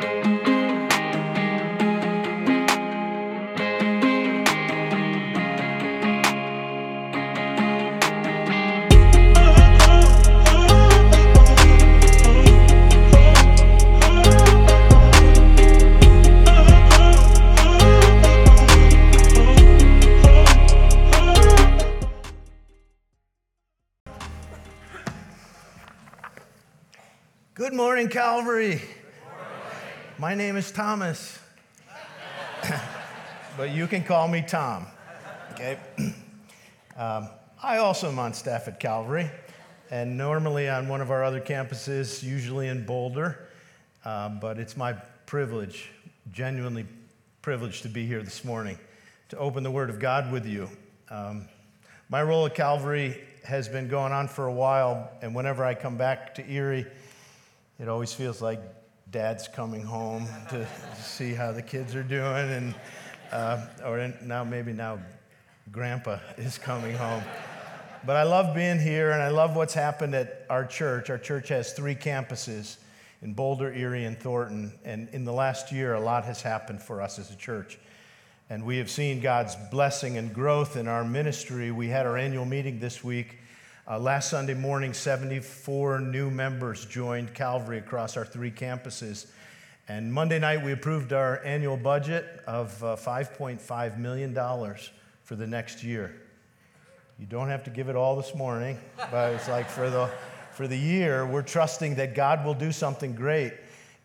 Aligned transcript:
Good 0.00 0.39
My 30.30 30.36
name 30.36 30.54
is 30.54 30.70
Thomas, 30.70 31.40
but 33.56 33.70
you 33.70 33.88
can 33.88 34.04
call 34.04 34.28
me 34.28 34.44
Tom. 34.46 34.86
Okay. 35.50 35.76
Um, 36.96 37.30
I 37.62 37.78
also 37.78 38.08
am 38.08 38.18
on 38.20 38.32
staff 38.32 38.68
at 38.68 38.78
Calvary, 38.78 39.28
and 39.90 40.16
normally 40.16 40.68
on 40.68 40.86
one 40.86 41.00
of 41.00 41.10
our 41.10 41.24
other 41.24 41.40
campuses, 41.40 42.22
usually 42.22 42.68
in 42.68 42.86
Boulder. 42.86 43.48
Um, 44.04 44.38
but 44.38 44.58
it's 44.58 44.76
my 44.76 44.92
privilege, 45.26 45.90
genuinely 46.30 46.86
privilege, 47.42 47.82
to 47.82 47.88
be 47.88 48.06
here 48.06 48.22
this 48.22 48.44
morning 48.44 48.78
to 49.30 49.38
open 49.38 49.64
the 49.64 49.70
Word 49.70 49.90
of 49.90 49.98
God 49.98 50.30
with 50.30 50.46
you. 50.46 50.68
Um, 51.08 51.48
my 52.08 52.22
role 52.22 52.46
at 52.46 52.54
Calvary 52.54 53.20
has 53.44 53.66
been 53.68 53.88
going 53.88 54.12
on 54.12 54.28
for 54.28 54.46
a 54.46 54.52
while, 54.52 55.10
and 55.22 55.34
whenever 55.34 55.64
I 55.64 55.74
come 55.74 55.96
back 55.96 56.36
to 56.36 56.48
Erie, 56.48 56.86
it 57.80 57.88
always 57.88 58.12
feels 58.12 58.40
like 58.40 58.60
dad's 59.10 59.48
coming 59.48 59.82
home 59.82 60.28
to 60.50 60.66
see 61.02 61.32
how 61.34 61.50
the 61.50 61.62
kids 61.62 61.96
are 61.96 62.02
doing, 62.02 62.50
and 62.50 62.74
uh, 63.32 63.66
or 63.84 64.12
now 64.22 64.44
maybe 64.44 64.72
now 64.72 65.00
grandpa 65.72 66.18
is 66.36 66.58
coming 66.58 66.94
home. 66.94 67.22
But 68.06 68.16
I 68.16 68.22
love 68.22 68.54
being 68.54 68.78
here, 68.78 69.10
and 69.10 69.20
I 69.20 69.28
love 69.28 69.56
what's 69.56 69.74
happened 69.74 70.14
at 70.14 70.46
our 70.48 70.64
church. 70.64 71.10
Our 71.10 71.18
church 71.18 71.48
has 71.48 71.72
three 71.72 71.94
campuses 71.94 72.76
in 73.20 73.34
Boulder, 73.34 73.72
Erie, 73.72 74.04
and 74.04 74.18
Thornton. 74.18 74.72
And 74.84 75.08
in 75.10 75.24
the 75.24 75.32
last 75.32 75.72
year, 75.72 75.94
a 75.94 76.00
lot 76.00 76.24
has 76.24 76.40
happened 76.40 76.80
for 76.80 77.02
us 77.02 77.18
as 77.18 77.30
a 77.30 77.36
church. 77.36 77.78
And 78.48 78.64
we 78.64 78.78
have 78.78 78.90
seen 78.90 79.20
God's 79.20 79.56
blessing 79.70 80.18
and 80.18 80.32
growth 80.32 80.76
in 80.76 80.88
our 80.88 81.04
ministry. 81.04 81.70
We 81.70 81.88
had 81.88 82.06
our 82.06 82.16
annual 82.16 82.44
meeting 82.44 82.80
this 82.80 83.04
week 83.04 83.38
uh, 83.90 83.98
last 83.98 84.30
Sunday 84.30 84.54
morning, 84.54 84.94
74 84.94 85.98
new 85.98 86.30
members 86.30 86.86
joined 86.86 87.34
Calvary 87.34 87.78
across 87.78 88.16
our 88.16 88.24
three 88.24 88.52
campuses. 88.52 89.26
And 89.88 90.12
Monday 90.12 90.38
night, 90.38 90.62
we 90.62 90.70
approved 90.70 91.12
our 91.12 91.44
annual 91.44 91.76
budget 91.76 92.40
of 92.46 92.84
uh, 92.84 92.94
$5.5 92.94 93.98
million 93.98 94.32
for 95.24 95.34
the 95.34 95.46
next 95.46 95.82
year. 95.82 96.14
You 97.18 97.26
don't 97.26 97.48
have 97.48 97.64
to 97.64 97.70
give 97.70 97.88
it 97.88 97.96
all 97.96 98.14
this 98.14 98.32
morning, 98.32 98.78
but 99.10 99.32
it's 99.32 99.48
like 99.48 99.68
for 99.68 99.90
the, 99.90 100.08
for 100.52 100.68
the 100.68 100.78
year, 100.78 101.26
we're 101.26 101.42
trusting 101.42 101.96
that 101.96 102.14
God 102.14 102.44
will 102.44 102.54
do 102.54 102.70
something 102.70 103.12
great 103.12 103.54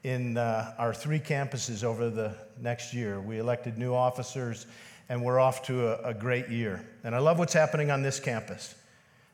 in 0.01 0.35
uh, 0.35 0.73
our 0.79 0.95
three 0.95 1.19
campuses 1.19 1.83
over 1.83 2.09
the 2.09 2.33
next 2.59 2.91
year. 2.91 3.21
We 3.21 3.37
elected 3.37 3.77
new 3.77 3.93
officers, 3.93 4.65
and 5.09 5.23
we're 5.23 5.39
off 5.39 5.61
to 5.67 5.89
a, 5.89 6.09
a 6.09 6.13
great 6.15 6.49
year. 6.49 6.83
And 7.03 7.13
I 7.13 7.19
love 7.19 7.37
what's 7.37 7.53
happening 7.53 7.91
on 7.91 8.01
this 8.01 8.19
campus. 8.19 8.73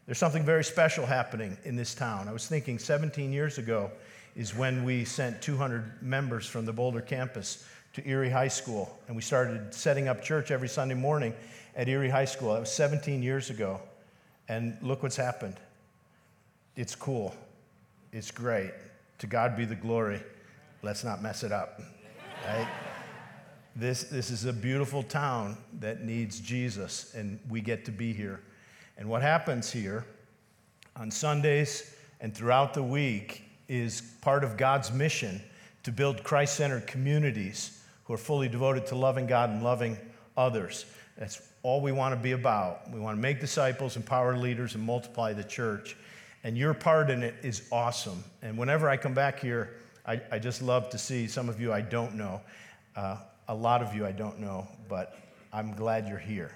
There's 0.06 0.18
something 0.18 0.44
very 0.44 0.64
special 0.64 1.06
happening 1.06 1.58
in 1.64 1.76
this 1.76 1.94
town. 1.94 2.28
I 2.28 2.34
was 2.34 2.48
thinking 2.48 2.80
17 2.80 3.32
years 3.32 3.58
ago 3.58 3.92
is 4.36 4.56
when 4.56 4.84
we 4.84 5.06
sent 5.06 5.42
200 5.42 6.02
members 6.02 6.48
from 6.48 6.66
the 6.66 6.74
Boulder 6.74 7.02
campus 7.02 7.68
to 7.94 8.08
Erie 8.08 8.30
High 8.30 8.48
School, 8.48 8.98
and 9.08 9.16
we 9.16 9.22
started 9.22 9.74
setting 9.74 10.08
up 10.08 10.24
church 10.24 10.50
every 10.50 10.70
Sunday 10.70 10.96
morning 10.96 11.34
at 11.76 11.88
Erie 11.88 12.10
High 12.10 12.26
School. 12.26 12.54
That 12.54 12.62
was 12.62 12.72
17 12.72 13.22
years 13.22 13.50
ago. 13.50 13.80
And 14.48 14.78
look 14.82 15.04
what's 15.04 15.16
happened. 15.16 15.56
It's 16.76 16.96
cool. 16.96 17.36
It's 18.12 18.32
great. 18.32 18.72
To 19.20 19.28
God 19.28 19.56
be 19.56 19.66
the 19.66 19.76
glory. 19.76 20.22
Let's 20.84 21.04
not 21.04 21.22
mess 21.22 21.44
it 21.44 21.52
up. 21.52 21.82
Right? 22.48 22.68
This, 23.76 24.04
this 24.04 24.32
is 24.32 24.46
a 24.46 24.54
beautiful 24.54 25.04
town 25.04 25.58
that 25.80 26.04
needs 26.04 26.40
Jesus, 26.40 27.14
and 27.14 27.40
we 27.50 27.62
get 27.62 27.86
to 27.86 27.92
be 27.92 28.12
here. 28.14 28.42
And 28.98 29.10
what 29.10 29.22
happens 29.22 29.72
here 29.72 30.06
on 30.96 31.12
Sundays 31.12 31.96
and 32.20 32.34
throughout 32.34 32.74
the 32.74 32.84
week 32.84 33.44
is 33.68 34.02
part 34.22 34.44
of 34.44 34.58
God's 34.58 34.92
mission 34.92 35.42
to 35.84 35.92
build 35.92 36.24
Christ 36.24 36.56
centered 36.56 36.86
communities 36.88 37.82
who 38.04 38.14
are 38.14 38.18
fully 38.18 38.48
devoted 38.48 38.86
to 38.88 38.96
loving 38.96 39.26
God 39.26 39.50
and 39.50 39.64
loving 39.64 39.98
others. 40.38 40.86
That's 41.18 41.42
all 41.64 41.82
we 41.82 41.92
want 41.92 42.14
to 42.14 42.20
be 42.20 42.34
about. 42.34 42.90
We 42.92 43.00
want 43.00 43.18
to 43.18 43.22
make 43.22 43.40
disciples, 43.40 43.96
empower 43.96 44.38
leaders, 44.38 44.76
and 44.76 44.84
multiply 44.84 45.34
the 45.34 45.44
church. 45.44 45.96
And 46.44 46.58
your 46.58 46.74
part 46.74 47.10
in 47.10 47.24
it 47.24 47.36
is 47.44 47.68
awesome. 47.72 48.24
And 48.42 48.58
whenever 48.58 48.90
I 48.90 48.98
come 48.98 49.14
back 49.14 49.40
here, 49.40 49.76
I, 50.06 50.20
I 50.32 50.40
just 50.40 50.62
love 50.62 50.90
to 50.90 50.98
see 50.98 51.28
some 51.28 51.50
of 51.50 51.62
you 51.62 51.72
I 51.72 51.82
don't 51.82 52.16
know. 52.16 52.42
Uh, 52.96 53.18
a 53.48 53.56
lot 53.56 53.82
of 53.82 53.94
you 53.94 54.06
I 54.06 54.12
don't 54.12 54.40
know, 54.40 54.68
but 54.90 55.18
I'm 55.54 55.74
glad 55.74 56.08
you're 56.08 56.18
here. 56.18 56.52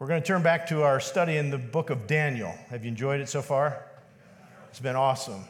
We're 0.00 0.08
going 0.08 0.20
to 0.20 0.26
turn 0.26 0.42
back 0.42 0.66
to 0.70 0.82
our 0.82 0.98
study 0.98 1.36
in 1.36 1.50
the 1.50 1.56
book 1.58 1.88
of 1.88 2.08
Daniel. 2.08 2.52
Have 2.68 2.84
you 2.84 2.88
enjoyed 2.88 3.20
it 3.20 3.28
so 3.28 3.40
far? 3.40 3.80
It's 4.68 4.80
been 4.80 4.96
awesome. 4.96 5.44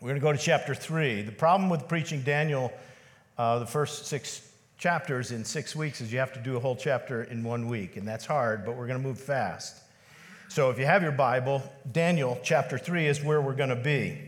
We're 0.00 0.08
going 0.08 0.20
to 0.20 0.24
go 0.24 0.32
to 0.32 0.38
chapter 0.38 0.74
three. 0.74 1.22
The 1.22 1.30
problem 1.30 1.70
with 1.70 1.86
preaching 1.86 2.22
Daniel, 2.22 2.72
uh, 3.38 3.60
the 3.60 3.66
first 3.66 4.06
six 4.06 4.52
chapters 4.78 5.30
in 5.30 5.44
six 5.44 5.76
weeks, 5.76 6.00
is 6.00 6.12
you 6.12 6.18
have 6.18 6.32
to 6.32 6.40
do 6.40 6.56
a 6.56 6.60
whole 6.60 6.74
chapter 6.74 7.22
in 7.22 7.44
one 7.44 7.68
week, 7.68 7.96
and 7.96 8.06
that's 8.06 8.26
hard, 8.26 8.64
but 8.64 8.76
we're 8.76 8.88
going 8.88 9.00
to 9.00 9.08
move 9.08 9.20
fast. 9.20 9.76
So 10.48 10.70
if 10.70 10.78
you 10.80 10.84
have 10.84 11.04
your 11.04 11.12
Bible, 11.12 11.62
Daniel 11.92 12.40
chapter 12.42 12.78
three 12.78 13.06
is 13.06 13.22
where 13.22 13.40
we're 13.40 13.54
going 13.54 13.68
to 13.68 13.76
be. 13.76 14.18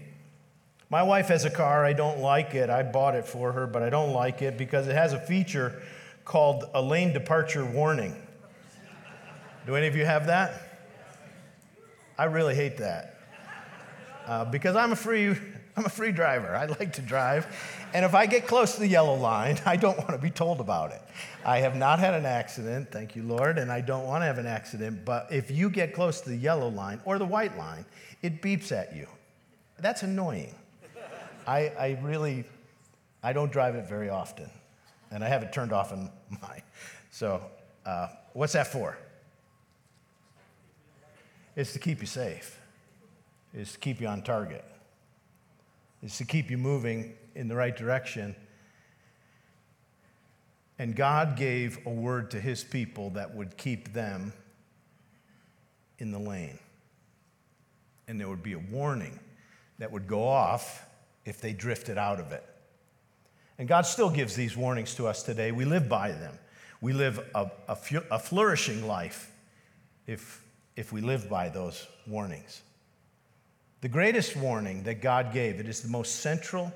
My 0.90 1.02
wife 1.02 1.26
has 1.26 1.44
a 1.44 1.50
car. 1.50 1.84
I 1.84 1.92
don't 1.92 2.20
like 2.20 2.54
it. 2.54 2.70
I 2.70 2.84
bought 2.84 3.16
it 3.16 3.26
for 3.26 3.50
her, 3.50 3.66
but 3.66 3.82
I 3.82 3.90
don't 3.90 4.12
like 4.12 4.42
it 4.42 4.56
because 4.56 4.86
it 4.86 4.94
has 4.94 5.12
a 5.12 5.18
feature 5.18 5.82
called 6.24 6.70
a 6.72 6.80
lane 6.80 7.12
departure 7.12 7.64
warning. 7.64 8.14
Do 9.66 9.76
any 9.76 9.86
of 9.86 9.96
you 9.96 10.04
have 10.04 10.26
that? 10.26 10.60
I 12.18 12.24
really 12.24 12.54
hate 12.54 12.78
that 12.78 13.18
uh, 14.26 14.44
because 14.44 14.76
I'm 14.76 14.92
a 14.92 14.96
free 14.96 15.36
I'm 15.76 15.86
a 15.86 15.88
free 15.88 16.12
driver. 16.12 16.54
I 16.54 16.66
like 16.66 16.92
to 16.92 17.02
drive, 17.02 17.48
and 17.92 18.04
if 18.04 18.14
I 18.14 18.26
get 18.26 18.46
close 18.46 18.74
to 18.74 18.80
the 18.80 18.86
yellow 18.86 19.16
line, 19.16 19.58
I 19.66 19.74
don't 19.74 19.98
want 19.98 20.10
to 20.10 20.18
be 20.18 20.30
told 20.30 20.60
about 20.60 20.92
it. 20.92 21.02
I 21.44 21.58
have 21.58 21.74
not 21.74 21.98
had 21.98 22.14
an 22.14 22.26
accident, 22.26 22.92
thank 22.92 23.16
you, 23.16 23.24
Lord, 23.24 23.58
and 23.58 23.72
I 23.72 23.80
don't 23.80 24.04
want 24.04 24.22
to 24.22 24.26
have 24.26 24.38
an 24.38 24.46
accident. 24.46 25.04
But 25.04 25.26
if 25.32 25.50
you 25.50 25.68
get 25.68 25.92
close 25.92 26.20
to 26.20 26.28
the 26.28 26.36
yellow 26.36 26.68
line 26.68 27.00
or 27.04 27.18
the 27.18 27.24
white 27.24 27.58
line, 27.58 27.84
it 28.22 28.40
beeps 28.40 28.70
at 28.70 28.94
you. 28.94 29.08
That's 29.80 30.04
annoying. 30.04 30.54
I, 31.44 31.72
I 31.76 31.98
really 32.02 32.44
I 33.24 33.32
don't 33.32 33.50
drive 33.50 33.74
it 33.74 33.88
very 33.88 34.10
often, 34.10 34.48
and 35.10 35.24
I 35.24 35.28
have 35.28 35.42
it 35.42 35.52
turned 35.52 35.72
off 35.72 35.92
in 35.92 36.08
my. 36.42 36.62
So, 37.10 37.42
uh, 37.84 38.08
what's 38.32 38.52
that 38.52 38.68
for? 38.68 38.96
It's 41.56 41.72
to 41.72 41.78
keep 41.78 42.00
you 42.00 42.06
safe, 42.06 42.58
it's 43.52 43.72
to 43.74 43.78
keep 43.78 44.00
you 44.00 44.06
on 44.06 44.22
target, 44.22 44.64
it's 46.02 46.18
to 46.18 46.24
keep 46.24 46.50
you 46.50 46.58
moving 46.58 47.14
in 47.34 47.48
the 47.48 47.56
right 47.56 47.76
direction. 47.76 48.34
And 50.76 50.96
God 50.96 51.36
gave 51.36 51.78
a 51.86 51.90
word 51.90 52.32
to 52.32 52.40
his 52.40 52.64
people 52.64 53.10
that 53.10 53.32
would 53.34 53.56
keep 53.56 53.92
them 53.92 54.32
in 55.98 56.10
the 56.10 56.18
lane. 56.18 56.58
And 58.08 58.18
there 58.18 58.28
would 58.28 58.42
be 58.42 58.54
a 58.54 58.58
warning 58.58 59.20
that 59.78 59.92
would 59.92 60.08
go 60.08 60.26
off 60.26 60.84
if 61.24 61.40
they 61.40 61.52
drifted 61.52 61.96
out 61.96 62.18
of 62.18 62.32
it. 62.32 62.44
And 63.58 63.68
God 63.68 63.82
still 63.82 64.10
gives 64.10 64.34
these 64.34 64.56
warnings 64.56 64.96
to 64.96 65.06
us 65.06 65.22
today. 65.22 65.52
We 65.52 65.64
live 65.64 65.88
by 65.88 66.10
them. 66.10 66.36
We 66.80 66.92
live 66.92 67.20
a, 67.34 67.50
a, 67.68 67.78
a 68.10 68.18
flourishing 68.18 68.86
life 68.86 69.30
if 70.06 70.43
if 70.76 70.92
we 70.92 71.00
live 71.00 71.28
by 71.28 71.48
those 71.48 71.86
warnings. 72.06 72.62
The 73.80 73.88
greatest 73.88 74.34
warning 74.34 74.82
that 74.84 75.02
God 75.02 75.32
gave, 75.32 75.60
it 75.60 75.68
is 75.68 75.80
the 75.80 75.88
most 75.88 76.16
central 76.16 76.72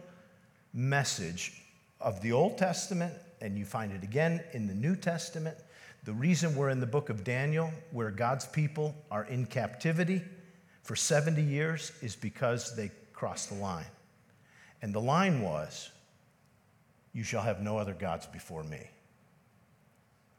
message 0.72 1.62
of 2.00 2.20
the 2.20 2.32
Old 2.32 2.58
Testament, 2.58 3.14
and 3.40 3.58
you 3.58 3.64
find 3.64 3.92
it 3.92 4.02
again 4.02 4.42
in 4.52 4.66
the 4.66 4.74
New 4.74 4.94
Testament. 4.94 5.56
The 6.04 6.12
reason 6.12 6.54
we're 6.54 6.68
in 6.68 6.80
the 6.80 6.86
book 6.86 7.10
of 7.10 7.24
Daniel, 7.24 7.72
where 7.92 8.10
God's 8.10 8.46
people 8.46 8.94
are 9.10 9.24
in 9.24 9.46
captivity 9.46 10.22
for 10.82 10.94
70 10.94 11.42
years, 11.42 11.92
is 12.02 12.14
because 12.14 12.76
they 12.76 12.90
crossed 13.12 13.48
the 13.48 13.56
line. 13.56 13.86
And 14.80 14.94
the 14.94 15.00
line 15.00 15.40
was, 15.40 15.90
You 17.12 17.24
shall 17.24 17.42
have 17.42 17.60
no 17.60 17.78
other 17.78 17.94
gods 17.94 18.26
before 18.26 18.62
me. 18.62 18.86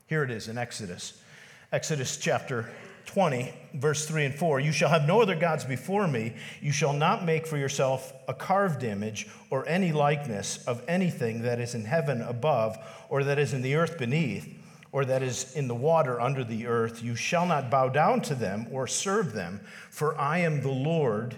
Here 0.08 0.24
it 0.24 0.32
is 0.32 0.48
in 0.48 0.58
Exodus. 0.58 1.22
Exodus 1.72 2.18
chapter 2.18 2.72
20, 3.10 3.52
verse 3.74 4.06
3 4.06 4.26
and 4.26 4.36
4 4.36 4.60
You 4.60 4.72
shall 4.72 4.90
have 4.90 5.08
no 5.08 5.20
other 5.20 5.34
gods 5.34 5.66
before 5.66 6.08
me. 6.08 6.36
You 6.62 6.72
shall 6.72 6.94
not 6.94 7.26
make 7.26 7.48
for 7.48 7.58
yourself 7.58 8.14
a 8.28 8.36
carved 8.36 8.84
image 8.84 9.28
or 9.50 9.68
any 9.68 9.92
likeness 9.92 10.64
of 10.68 10.84
anything 10.88 11.42
that 11.42 11.60
is 11.60 11.74
in 11.74 11.86
heaven 11.86 12.22
above, 12.22 12.78
or 13.10 13.24
that 13.24 13.40
is 13.40 13.52
in 13.52 13.64
the 13.64 13.74
earth 13.74 13.98
beneath, 13.98 14.56
or 14.92 15.06
that 15.06 15.24
is 15.24 15.56
in 15.56 15.68
the 15.68 15.74
water 15.74 16.22
under 16.22 16.44
the 16.44 16.68
earth. 16.68 17.02
You 17.02 17.16
shall 17.16 17.48
not 17.48 17.72
bow 17.72 17.90
down 17.90 18.22
to 18.22 18.36
them 18.36 18.68
or 18.72 18.86
serve 18.86 19.34
them, 19.34 19.62
for 19.90 20.16
I 20.16 20.40
am 20.40 20.62
the 20.62 20.70
Lord 20.70 21.36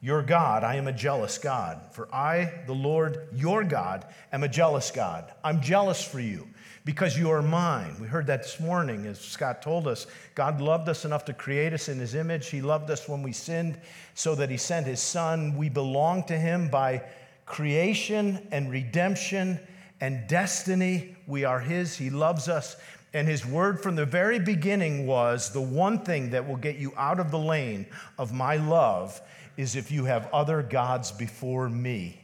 your 0.00 0.22
God. 0.22 0.62
I 0.62 0.76
am 0.76 0.86
a 0.86 0.92
jealous 0.92 1.38
God. 1.38 1.80
For 1.90 2.06
I, 2.14 2.62
the 2.66 2.72
Lord 2.72 3.26
your 3.32 3.64
God, 3.64 4.06
am 4.32 4.44
a 4.44 4.48
jealous 4.48 4.92
God. 4.92 5.32
I'm 5.42 5.60
jealous 5.60 6.04
for 6.04 6.20
you 6.20 6.46
because 6.84 7.16
you 7.18 7.30
are 7.30 7.40
mine. 7.40 7.96
We 7.98 8.06
heard 8.06 8.26
that 8.26 8.42
this 8.42 8.60
morning 8.60 9.06
as 9.06 9.18
Scott 9.18 9.62
told 9.62 9.86
us. 9.86 10.06
God 10.34 10.60
loved 10.60 10.88
us 10.88 11.04
enough 11.04 11.24
to 11.26 11.32
create 11.32 11.72
us 11.72 11.88
in 11.88 11.98
his 11.98 12.14
image. 12.14 12.48
He 12.48 12.60
loved 12.60 12.90
us 12.90 13.08
when 13.08 13.22
we 13.22 13.32
sinned 13.32 13.80
so 14.14 14.34
that 14.34 14.50
he 14.50 14.58
sent 14.58 14.86
his 14.86 15.00
son. 15.00 15.56
We 15.56 15.70
belong 15.70 16.24
to 16.24 16.36
him 16.36 16.68
by 16.68 17.02
creation 17.46 18.46
and 18.52 18.70
redemption 18.70 19.58
and 20.00 20.28
destiny. 20.28 21.16
We 21.26 21.44
are 21.44 21.60
his. 21.60 21.96
He 21.96 22.10
loves 22.10 22.48
us. 22.48 22.76
And 23.14 23.28
his 23.28 23.46
word 23.46 23.80
from 23.80 23.96
the 23.96 24.04
very 24.04 24.38
beginning 24.38 25.06
was 25.06 25.52
the 25.52 25.60
one 25.60 26.00
thing 26.00 26.30
that 26.30 26.46
will 26.46 26.56
get 26.56 26.76
you 26.76 26.92
out 26.96 27.20
of 27.20 27.30
the 27.30 27.38
lane 27.38 27.86
of 28.18 28.32
my 28.32 28.56
love 28.56 29.20
is 29.56 29.76
if 29.76 29.90
you 29.90 30.04
have 30.04 30.28
other 30.32 30.62
gods 30.62 31.12
before 31.12 31.68
me. 31.68 32.20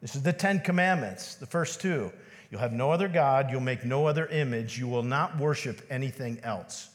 This 0.00 0.16
is 0.16 0.22
the 0.22 0.32
Ten 0.32 0.60
Commandments, 0.60 1.34
the 1.34 1.46
first 1.46 1.80
two. 1.80 2.10
You'll 2.50 2.60
have 2.60 2.72
no 2.72 2.90
other 2.90 3.08
God, 3.08 3.50
you'll 3.50 3.60
make 3.60 3.84
no 3.84 4.06
other 4.06 4.26
image, 4.26 4.78
you 4.78 4.88
will 4.88 5.02
not 5.02 5.38
worship 5.38 5.82
anything 5.90 6.40
else. 6.42 6.88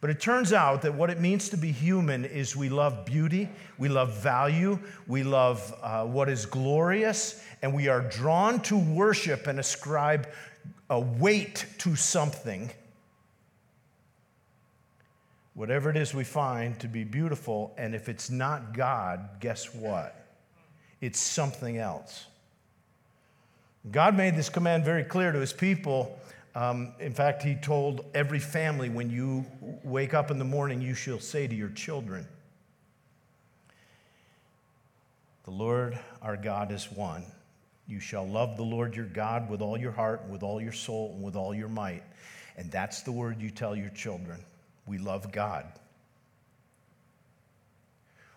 But 0.00 0.10
it 0.10 0.20
turns 0.20 0.52
out 0.52 0.82
that 0.82 0.94
what 0.94 1.10
it 1.10 1.20
means 1.20 1.50
to 1.50 1.58
be 1.58 1.72
human 1.72 2.24
is 2.24 2.56
we 2.56 2.70
love 2.70 3.04
beauty, 3.04 3.48
we 3.78 3.88
love 3.88 4.22
value, 4.22 4.78
we 5.06 5.22
love 5.22 5.74
uh, 5.82 6.04
what 6.06 6.28
is 6.28 6.46
glorious, 6.46 7.44
and 7.60 7.74
we 7.74 7.88
are 7.88 8.00
drawn 8.00 8.60
to 8.62 8.78
worship 8.78 9.46
and 9.46 9.58
ascribe 9.58 10.26
a 10.88 10.98
weight 10.98 11.66
to 11.78 11.96
something. 11.96 12.70
Whatever 15.52 15.90
it 15.90 15.96
is 15.96 16.14
we 16.14 16.24
find 16.24 16.78
to 16.80 16.88
be 16.88 17.04
beautiful, 17.04 17.74
and 17.76 17.94
if 17.94 18.08
it's 18.08 18.30
not 18.30 18.72
God, 18.72 19.28
guess 19.40 19.74
what? 19.74 20.26
It's 21.02 21.20
something 21.20 21.76
else. 21.76 22.26
God 23.88 24.14
made 24.14 24.36
this 24.36 24.50
command 24.50 24.84
very 24.84 25.04
clear 25.04 25.32
to 25.32 25.40
his 25.40 25.54
people. 25.54 26.18
Um, 26.54 26.92
in 27.00 27.14
fact, 27.14 27.42
he 27.42 27.54
told 27.54 28.04
every 28.14 28.38
family 28.38 28.90
when 28.90 29.08
you 29.08 29.46
wake 29.82 30.12
up 30.12 30.30
in 30.30 30.38
the 30.38 30.44
morning, 30.44 30.82
you 30.82 30.94
shall 30.94 31.18
say 31.18 31.46
to 31.46 31.54
your 31.54 31.70
children, 31.70 32.26
The 35.44 35.50
Lord 35.50 35.98
our 36.20 36.36
God 36.36 36.72
is 36.72 36.92
one. 36.92 37.24
You 37.86 38.00
shall 38.00 38.28
love 38.28 38.56
the 38.56 38.62
Lord 38.62 38.94
your 38.94 39.06
God 39.06 39.48
with 39.48 39.62
all 39.62 39.78
your 39.78 39.92
heart, 39.92 40.22
and 40.22 40.30
with 40.30 40.42
all 40.42 40.60
your 40.60 40.72
soul, 40.72 41.12
and 41.14 41.24
with 41.24 41.34
all 41.34 41.54
your 41.54 41.68
might. 41.68 42.02
And 42.56 42.70
that's 42.70 43.02
the 43.02 43.12
word 43.12 43.40
you 43.40 43.50
tell 43.50 43.74
your 43.74 43.88
children. 43.88 44.44
We 44.86 44.98
love 44.98 45.32
God. 45.32 45.66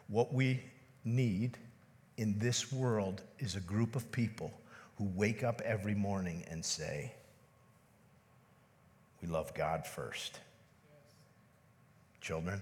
What 0.07 0.33
we 0.33 0.61
need 1.03 1.57
in 2.17 2.39
this 2.39 2.71
world 2.71 3.21
is 3.39 3.55
a 3.55 3.59
group 3.59 3.95
of 3.95 4.09
people 4.11 4.53
who 5.03 5.11
wake 5.15 5.43
up 5.43 5.61
every 5.61 5.95
morning 5.95 6.45
and 6.49 6.63
say, 6.63 7.11
We 9.21 9.27
love 9.27 9.53
God 9.53 9.85
first. 9.85 10.39
Children, 12.21 12.61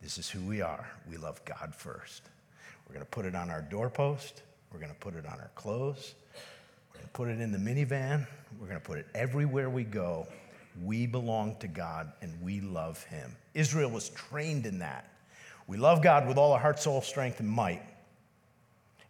this 0.00 0.16
is 0.16 0.30
who 0.30 0.40
we 0.40 0.62
are. 0.62 0.90
We 1.10 1.18
love 1.18 1.44
God 1.44 1.74
first. 1.74 2.22
We're 2.88 2.94
going 2.94 3.04
to 3.04 3.10
put 3.10 3.26
it 3.26 3.34
on 3.34 3.50
our 3.50 3.60
doorpost. 3.60 4.42
We're 4.72 4.78
going 4.78 4.92
to 4.92 4.98
put 4.98 5.14
it 5.14 5.26
on 5.26 5.38
our 5.40 5.50
clothes. 5.54 6.14
We're 6.90 7.00
going 7.00 7.06
to 7.06 7.12
put 7.12 7.28
it 7.28 7.40
in 7.40 7.52
the 7.52 7.58
minivan. 7.58 8.26
We're 8.58 8.68
going 8.68 8.80
to 8.80 8.86
put 8.86 8.98
it 8.98 9.06
everywhere 9.14 9.68
we 9.68 9.84
go. 9.84 10.26
We 10.82 11.06
belong 11.06 11.56
to 11.56 11.68
God 11.68 12.12
and 12.22 12.32
we 12.40 12.62
love 12.62 13.04
Him. 13.04 13.36
Israel 13.52 13.90
was 13.90 14.08
trained 14.10 14.64
in 14.64 14.78
that. 14.78 15.10
We 15.66 15.76
love 15.76 16.02
God 16.02 16.26
with 16.26 16.38
all 16.38 16.52
our 16.52 16.58
heart, 16.58 16.80
soul, 16.80 17.02
strength, 17.02 17.40
and 17.40 17.48
might. 17.48 17.82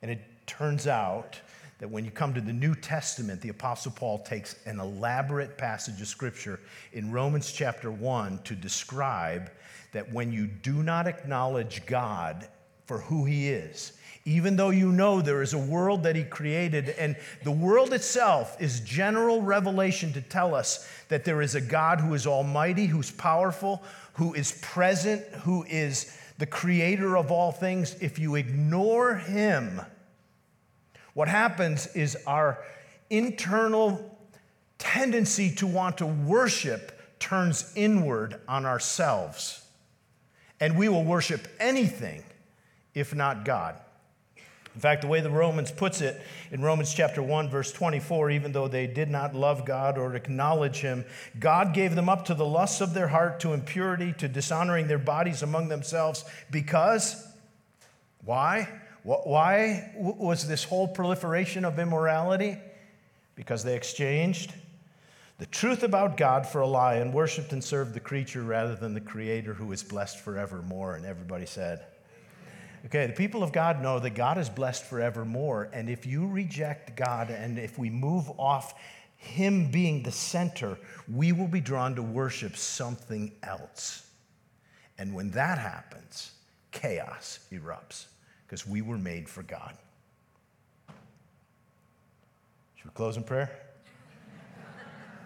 And 0.03 0.11
it 0.11 0.21
turns 0.47 0.89
out 0.89 1.41
that 1.82 1.90
when 1.90 2.05
you 2.05 2.12
come 2.12 2.32
to 2.32 2.40
the 2.40 2.52
New 2.52 2.76
Testament, 2.76 3.40
the 3.40 3.49
Apostle 3.49 3.90
Paul 3.90 4.20
takes 4.20 4.55
an 4.67 4.79
elaborate 4.79 5.58
passage 5.58 6.00
of 6.00 6.06
Scripture 6.06 6.61
in 6.93 7.11
Romans 7.11 7.50
chapter 7.50 7.90
1 7.90 8.38
to 8.44 8.55
describe 8.55 9.50
that 9.90 10.12
when 10.12 10.31
you 10.31 10.46
do 10.46 10.84
not 10.84 11.08
acknowledge 11.08 11.84
God 11.84 12.46
for 12.87 12.99
who 12.99 13.25
He 13.25 13.49
is, 13.49 13.94
even 14.25 14.55
though 14.55 14.70
you 14.70 14.93
know 14.93 15.20
there 15.20 15.43
is 15.43 15.55
a 15.55 15.58
world 15.58 16.05
that 16.05 16.14
He 16.14 16.23
created, 16.23 16.90
and 16.90 17.17
the 17.43 17.50
world 17.50 17.93
itself 17.93 18.62
is 18.62 18.79
general 18.79 19.43
revelation 19.43 20.12
to 20.12 20.20
tell 20.20 20.55
us 20.55 20.88
that 21.08 21.25
there 21.25 21.43
is 21.43 21.56
a 21.56 21.61
God 21.61 21.99
who 21.99 22.14
is 22.14 22.29
almighty, 22.29 22.87
who's 22.87 23.11
powerful, 23.11 23.82
who 24.12 24.34
is 24.34 24.52
present, 24.62 25.20
who 25.43 25.64
is 25.64 26.17
the 26.38 26.46
creator 26.46 27.17
of 27.17 27.32
all 27.32 27.50
things. 27.50 27.96
If 28.00 28.20
you 28.20 28.37
ignore 28.37 29.17
Him, 29.17 29.81
what 31.14 31.29
happens 31.29 31.87
is 31.88 32.17
our 32.26 32.59
internal 33.11 34.19
tendency 34.79 35.55
to 35.56 35.67
want 35.67 35.99
to 35.99 36.06
worship 36.06 36.99
turns 37.19 37.73
inward 37.76 38.41
on 38.49 38.67
ourselves. 38.67 39.64
And 40.59 40.76
we 40.76 40.88
will 40.88 41.05
worship 41.05 41.47
anything 41.61 42.25
if 42.94 43.14
not 43.14 43.44
God. 43.44 43.76
In 44.75 44.81
fact, 44.81 45.03
the 45.03 45.09
way 45.09 45.20
the 45.20 45.31
Romans 45.31 45.70
puts 45.70 46.00
it 46.00 46.20
in 46.50 46.62
Romans 46.62 46.94
chapter 46.94 47.23
1 47.23 47.50
verse 47.50 47.73
24, 47.73 48.31
even 48.31 48.53
though 48.53 48.69
they 48.69 48.87
did 48.87 49.11
not 49.11 49.35
love 49.35 49.67
God 49.67 49.99
or 49.99 50.15
acknowledge 50.15 50.79
him, 50.79 51.05
God 51.38 51.75
gave 51.75 51.94
them 51.94 52.08
up 52.08 52.25
to 52.26 52.35
the 52.35 52.47
lusts 52.47 52.81
of 52.81 52.94
their 52.94 53.08
heart, 53.08 53.38
to 53.41 53.53
impurity, 53.53 54.15
to 54.15 54.29
dishonoring 54.29 54.88
their 54.88 54.99
bodies 54.99 55.43
among 55.43 55.69
themselves 55.69 56.25
because 56.50 57.29
why? 58.25 58.69
Why 59.04 59.93
was 59.96 60.46
this 60.46 60.62
whole 60.62 60.87
proliferation 60.87 61.64
of 61.64 61.78
immorality? 61.78 62.56
Because 63.34 63.64
they 63.64 63.75
exchanged 63.75 64.54
the 65.38 65.46
truth 65.46 65.82
about 65.82 66.16
God 66.16 66.46
for 66.46 66.60
a 66.60 66.66
lie 66.69 66.94
and 66.94 67.12
worshiped 67.12 67.52
and 67.52 67.64
served 67.64 67.94
the 67.94 68.00
creature 68.00 68.43
rather 68.43 68.76
than 68.76 68.94
the 68.94 69.00
creator 69.00 69.52
who 69.52 69.72
is 69.72 69.82
blessed 69.82 70.20
forevermore. 70.20 70.94
And 70.94 71.04
everybody 71.04 71.46
said, 71.46 71.84
Okay, 72.87 73.06
the 73.08 73.12
people 73.12 73.43
of 73.43 73.52
God 73.52 73.82
know 73.82 73.99
that 73.99 74.10
God 74.10 74.38
is 74.38 74.49
blessed 74.49 74.84
forevermore. 74.84 75.69
And 75.72 75.90
if 75.90 76.06
you 76.06 76.28
reject 76.28 76.94
God 76.96 77.31
and 77.31 77.58
if 77.58 77.76
we 77.76 77.91
move 77.91 78.31
off 78.38 78.74
Him 79.17 79.69
being 79.70 80.05
the 80.05 80.12
center, 80.12 80.79
we 81.12 81.32
will 81.32 81.48
be 81.48 81.60
drawn 81.60 81.96
to 81.96 82.03
worship 82.03 82.56
something 82.56 83.32
else. 83.43 84.08
And 84.96 85.12
when 85.12 85.32
that 85.32 85.58
happens, 85.58 86.32
chaos 86.70 87.41
erupts 87.50 88.06
because 88.53 88.67
we 88.67 88.82
were 88.82 88.99
made 88.99 89.31
for 89.31 89.43
God. 89.43 89.73
Should 92.75 92.85
we 92.85 92.91
close 92.91 93.17
in 93.17 93.23
prayer? 93.23 93.51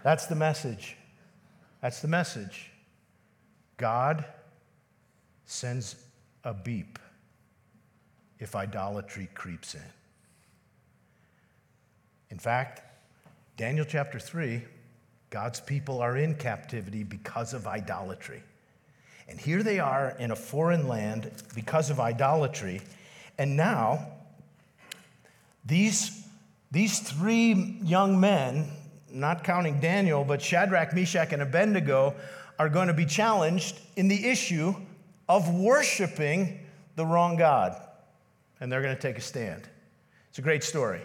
That's 0.04 0.26
the 0.26 0.36
message. 0.36 0.96
That's 1.80 2.00
the 2.00 2.06
message. 2.06 2.70
God 3.78 4.24
sends 5.44 5.96
a 6.44 6.54
beep 6.54 7.00
if 8.38 8.54
idolatry 8.54 9.28
creeps 9.34 9.74
in. 9.74 9.80
In 12.30 12.38
fact, 12.38 12.80
Daniel 13.56 13.84
chapter 13.84 14.20
3, 14.20 14.62
God's 15.30 15.58
people 15.58 16.00
are 16.00 16.16
in 16.16 16.36
captivity 16.36 17.02
because 17.02 17.54
of 17.54 17.66
idolatry. 17.66 18.44
And 19.28 19.40
here 19.40 19.64
they 19.64 19.80
are 19.80 20.14
in 20.20 20.30
a 20.30 20.36
foreign 20.36 20.86
land 20.86 21.32
because 21.56 21.90
of 21.90 21.98
idolatry, 21.98 22.82
and 23.38 23.56
now, 23.56 24.06
these, 25.64 26.26
these 26.70 27.00
three 27.00 27.78
young 27.82 28.20
men, 28.20 28.68
not 29.10 29.44
counting 29.44 29.80
Daniel, 29.80 30.24
but 30.24 30.40
Shadrach, 30.40 30.94
Meshach, 30.94 31.32
and 31.32 31.42
Abednego, 31.42 32.14
are 32.58 32.68
going 32.68 32.88
to 32.88 32.94
be 32.94 33.04
challenged 33.04 33.78
in 33.96 34.08
the 34.08 34.26
issue 34.26 34.74
of 35.28 35.52
worshiping 35.52 36.60
the 36.94 37.04
wrong 37.04 37.36
God. 37.36 37.80
And 38.60 38.72
they're 38.72 38.82
going 38.82 38.94
to 38.94 39.00
take 39.00 39.18
a 39.18 39.22
stand. 39.22 39.68
It's 40.30 40.38
a 40.38 40.42
great 40.42 40.64
story. 40.64 41.02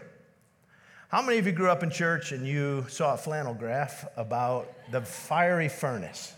How 1.09 1.21
many 1.21 1.39
of 1.39 1.45
you 1.45 1.51
grew 1.51 1.69
up 1.69 1.83
in 1.83 1.89
church 1.89 2.31
and 2.31 2.47
you 2.47 2.85
saw 2.87 3.15
a 3.15 3.17
flannel 3.17 3.53
graph 3.53 4.05
about 4.15 4.73
the 4.91 5.01
fiery 5.01 5.67
furnace? 5.67 6.33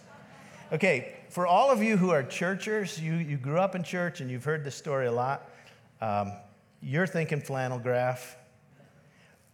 Okay, 0.71 1.13
for 1.29 1.45
all 1.45 1.69
of 1.69 1.83
you 1.83 1.97
who 1.97 2.09
are 2.09 2.23
churchers, 2.23 2.99
you, 2.99 3.13
you 3.13 3.37
grew 3.37 3.59
up 3.59 3.75
in 3.75 3.83
church 3.83 4.21
and 4.21 4.31
you've 4.31 4.43
heard 4.43 4.63
this 4.63 4.75
story 4.75 5.05
a 5.05 5.11
lot. 5.11 5.47
Um, 6.03 6.33
you're 6.81 7.07
thinking 7.07 7.39
flannel 7.39 7.79
graph, 7.79 8.35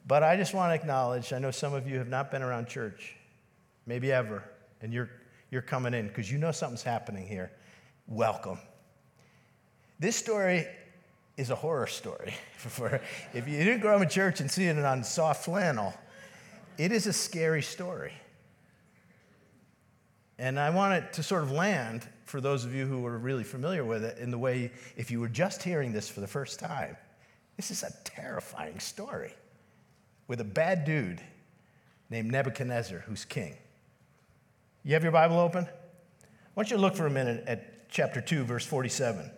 but 0.08 0.24
I 0.24 0.36
just 0.36 0.56
want 0.56 0.72
to 0.72 0.74
acknowledge 0.74 1.32
I 1.32 1.38
know 1.38 1.51
some 1.51 1.75
of 1.75 1.88
you 1.88 2.00
have 2.00 2.08
not 2.08 2.32
been 2.32 2.41
around 2.41 2.68
church, 2.68 3.15
maybe 3.86 4.12
ever, 4.12 4.44
and 4.82 4.91
you're, 4.91 5.12
you're 5.51 5.62
coming 5.62 5.94
in 5.94 6.08
because 6.08 6.32
you 6.32 6.39
know 6.39 6.51
something's 6.51 6.82
happening 6.82 7.27
here. 7.27 7.51
Welcome. 8.08 8.58
This 10.00 10.15
story 10.15 10.65
is 11.38 11.51
a 11.51 11.56
horror 11.56 11.86
story. 11.86 12.34
For, 12.58 13.00
if 13.32 13.48
you 13.48 13.60
didn't 13.60 13.82
grow 13.82 13.98
up 13.98 14.01
in 14.01 14.10
church 14.10 14.39
and 14.39 14.50
see 14.50 14.65
it 14.65 14.79
on 14.79 15.03
soft 15.03 15.46
flannel, 15.46 15.94
it 16.79 16.91
is 16.91 17.06
a 17.06 17.13
scary 17.13 17.62
story. 17.62 18.13
And 20.39 20.60
I 20.60 20.72
want 20.72 20.96
it 20.96 21.13
to 21.13 21.22
sort 21.22 21.44
of 21.44 21.51
land 21.51 22.08
for 22.30 22.40
those 22.40 22.64
of 22.64 22.76
you 22.76 22.86
who 22.86 23.04
are 23.08 23.18
really 23.18 23.44
familiar 23.44 23.84
with 23.84 24.04
it 24.04 24.20
in 24.20 24.30
the 24.30 24.38
way, 24.38 24.72
if 24.96 25.10
you 25.10 25.20
were 25.20 25.28
just 25.28 25.64
hearing 25.64 25.92
this 25.92 26.08
for 26.08 26.22
the 26.22 26.28
first 26.28 26.60
time, 26.60 26.96
this 27.58 27.72
is 27.72 27.82
a 27.82 27.92
terrifying 28.04 28.80
story 28.80 29.34
with 30.28 30.40
a 30.40 30.44
bad 30.44 30.86
dude 30.86 31.22
named 32.12 32.32
Nebuchadnezzar 32.32 33.00
who's 33.00 33.26
king. 33.26 33.58
You 34.84 34.94
have 34.94 35.02
your 35.02 35.12
Bible 35.12 35.40
open? 35.40 35.66
I 35.66 36.28
want 36.54 36.70
you 36.70 36.78
look 36.78 36.96
for 36.96 37.08
a 37.08 37.10
minute 37.10 37.44
at 37.48 37.90
chapter 37.90 38.22
2, 38.22 38.44
verse 38.44 38.66
47. 38.66 39.32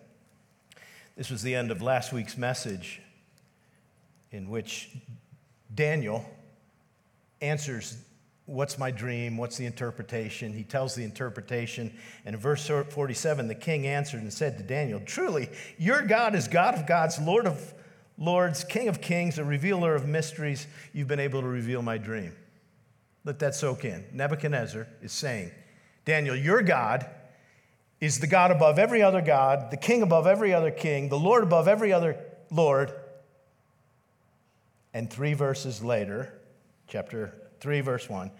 This 1.15 1.29
was 1.29 1.41
the 1.41 1.55
end 1.55 1.71
of 1.71 1.81
last 1.81 2.11
week's 2.11 2.37
message, 2.37 3.01
in 4.31 4.49
which 4.49 4.89
Daniel 5.73 6.25
answers, 7.39 7.97
What's 8.45 8.77
my 8.77 8.91
dream? 8.91 9.37
What's 9.37 9.57
the 9.57 9.65
interpretation? 9.65 10.53
He 10.53 10.63
tells 10.63 10.95
the 10.95 11.03
interpretation. 11.03 11.93
And 12.25 12.35
in 12.35 12.41
verse 12.41 12.67
47, 12.67 13.47
the 13.47 13.55
king 13.55 13.87
answered 13.87 14.21
and 14.21 14.33
said 14.33 14.57
to 14.57 14.63
Daniel, 14.63 14.99
Truly, 15.05 15.49
your 15.77 16.01
God 16.01 16.35
is 16.35 16.47
God 16.47 16.75
of 16.75 16.87
gods, 16.87 17.19
Lord 17.19 17.45
of 17.47 17.73
lords, 18.17 18.63
King 18.63 18.87
of 18.87 19.01
kings, 19.01 19.39
a 19.39 19.43
revealer 19.43 19.95
of 19.95 20.07
mysteries. 20.07 20.67
You've 20.93 21.07
been 21.07 21.19
able 21.19 21.41
to 21.41 21.47
reveal 21.47 21.81
my 21.81 21.97
dream. 21.97 22.33
Let 23.23 23.39
that 23.39 23.55
soak 23.55 23.85
in. 23.85 24.05
Nebuchadnezzar 24.13 24.87
is 25.01 25.11
saying, 25.11 25.51
Daniel, 26.05 26.35
your 26.35 26.61
God 26.61 27.07
is 27.99 28.19
the 28.19 28.27
God 28.27 28.49
above 28.49 28.79
every 28.79 29.03
other 29.03 29.21
God, 29.21 29.69
the 29.69 29.77
king 29.77 30.01
above 30.01 30.25
every 30.25 30.53
other 30.53 30.71
king, 30.71 31.09
the 31.09 31.19
Lord 31.19 31.43
above 31.43 31.67
every 31.67 31.93
other 31.93 32.17
Lord. 32.49 32.91
And 34.93 35.09
three 35.09 35.35
verses 35.35 35.83
later, 35.83 36.33
chapter 36.87 37.40
3, 37.61 37.81
verse 37.81 38.09
1, 38.09 38.31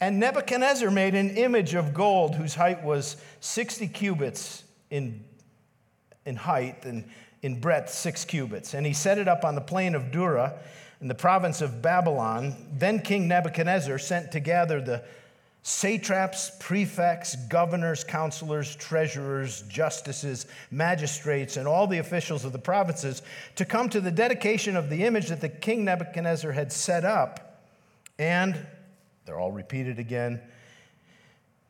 and 0.00 0.18
Nebuchadnezzar 0.18 0.90
made 0.90 1.14
an 1.14 1.36
image 1.36 1.74
of 1.74 1.94
gold 1.94 2.34
whose 2.34 2.56
height 2.56 2.82
was 2.82 3.16
60 3.38 3.86
cubits 3.88 4.64
in, 4.90 5.22
in 6.26 6.34
height 6.34 6.84
and 6.84 7.08
in 7.42 7.60
breadth, 7.60 7.90
six 7.90 8.24
cubits. 8.24 8.74
And 8.74 8.84
he 8.84 8.92
set 8.92 9.18
it 9.18 9.28
up 9.28 9.44
on 9.44 9.54
the 9.54 9.60
plain 9.60 9.94
of 9.94 10.10
Dura 10.10 10.58
in 11.00 11.08
the 11.08 11.14
province 11.14 11.60
of 11.60 11.82
Babylon. 11.82 12.56
Then 12.72 13.00
King 13.00 13.28
Nebuchadnezzar 13.28 13.98
sent 13.98 14.32
to 14.32 14.40
gather 14.40 14.80
the 14.80 15.04
satraps, 15.62 16.50
prefects, 16.58 17.36
governors, 17.36 18.02
counselors, 18.02 18.74
treasurers, 18.74 19.62
justices, 19.68 20.46
magistrates, 20.70 21.56
and 21.56 21.68
all 21.68 21.86
the 21.86 21.98
officials 21.98 22.44
of 22.44 22.52
the 22.52 22.58
provinces 22.58 23.22
to 23.54 23.64
come 23.64 23.88
to 23.88 24.00
the 24.00 24.10
dedication 24.10 24.76
of 24.76 24.90
the 24.90 25.04
image 25.04 25.28
that 25.28 25.40
the 25.40 25.48
king 25.48 25.84
Nebuchadnezzar 25.84 26.50
had 26.50 26.72
set 26.72 27.04
up. 27.04 27.51
And 28.22 28.56
they're 29.24 29.40
all 29.40 29.50
repeated 29.50 29.98
again. 29.98 30.40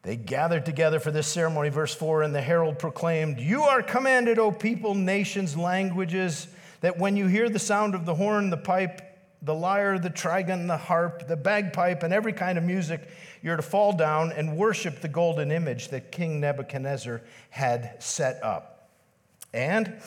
They 0.02 0.16
gathered 0.16 0.66
together 0.66 1.00
for 1.00 1.10
this 1.10 1.26
ceremony, 1.26 1.70
verse 1.70 1.94
4, 1.94 2.24
and 2.24 2.34
the 2.34 2.42
herald 2.42 2.78
proclaimed, 2.78 3.40
You 3.40 3.62
are 3.62 3.82
commanded, 3.82 4.38
O 4.38 4.52
people, 4.52 4.94
nations, 4.94 5.56
languages, 5.56 6.48
that 6.82 6.98
when 6.98 7.16
you 7.16 7.26
hear 7.26 7.48
the 7.48 7.58
sound 7.58 7.94
of 7.94 8.04
the 8.04 8.14
horn, 8.14 8.50
the 8.50 8.58
pipe, 8.58 9.00
the 9.40 9.54
lyre, 9.54 9.98
the 9.98 10.10
trigon, 10.10 10.66
the 10.66 10.76
harp, 10.76 11.26
the 11.26 11.36
bagpipe, 11.36 12.02
and 12.02 12.12
every 12.12 12.34
kind 12.34 12.58
of 12.58 12.64
music, 12.64 13.08
you're 13.40 13.56
to 13.56 13.62
fall 13.62 13.94
down 13.94 14.30
and 14.32 14.54
worship 14.54 15.00
the 15.00 15.08
golden 15.08 15.50
image 15.50 15.88
that 15.88 16.12
King 16.12 16.38
Nebuchadnezzar 16.38 17.22
had 17.48 17.96
set 18.02 18.42
up. 18.44 18.90
And 19.54 20.02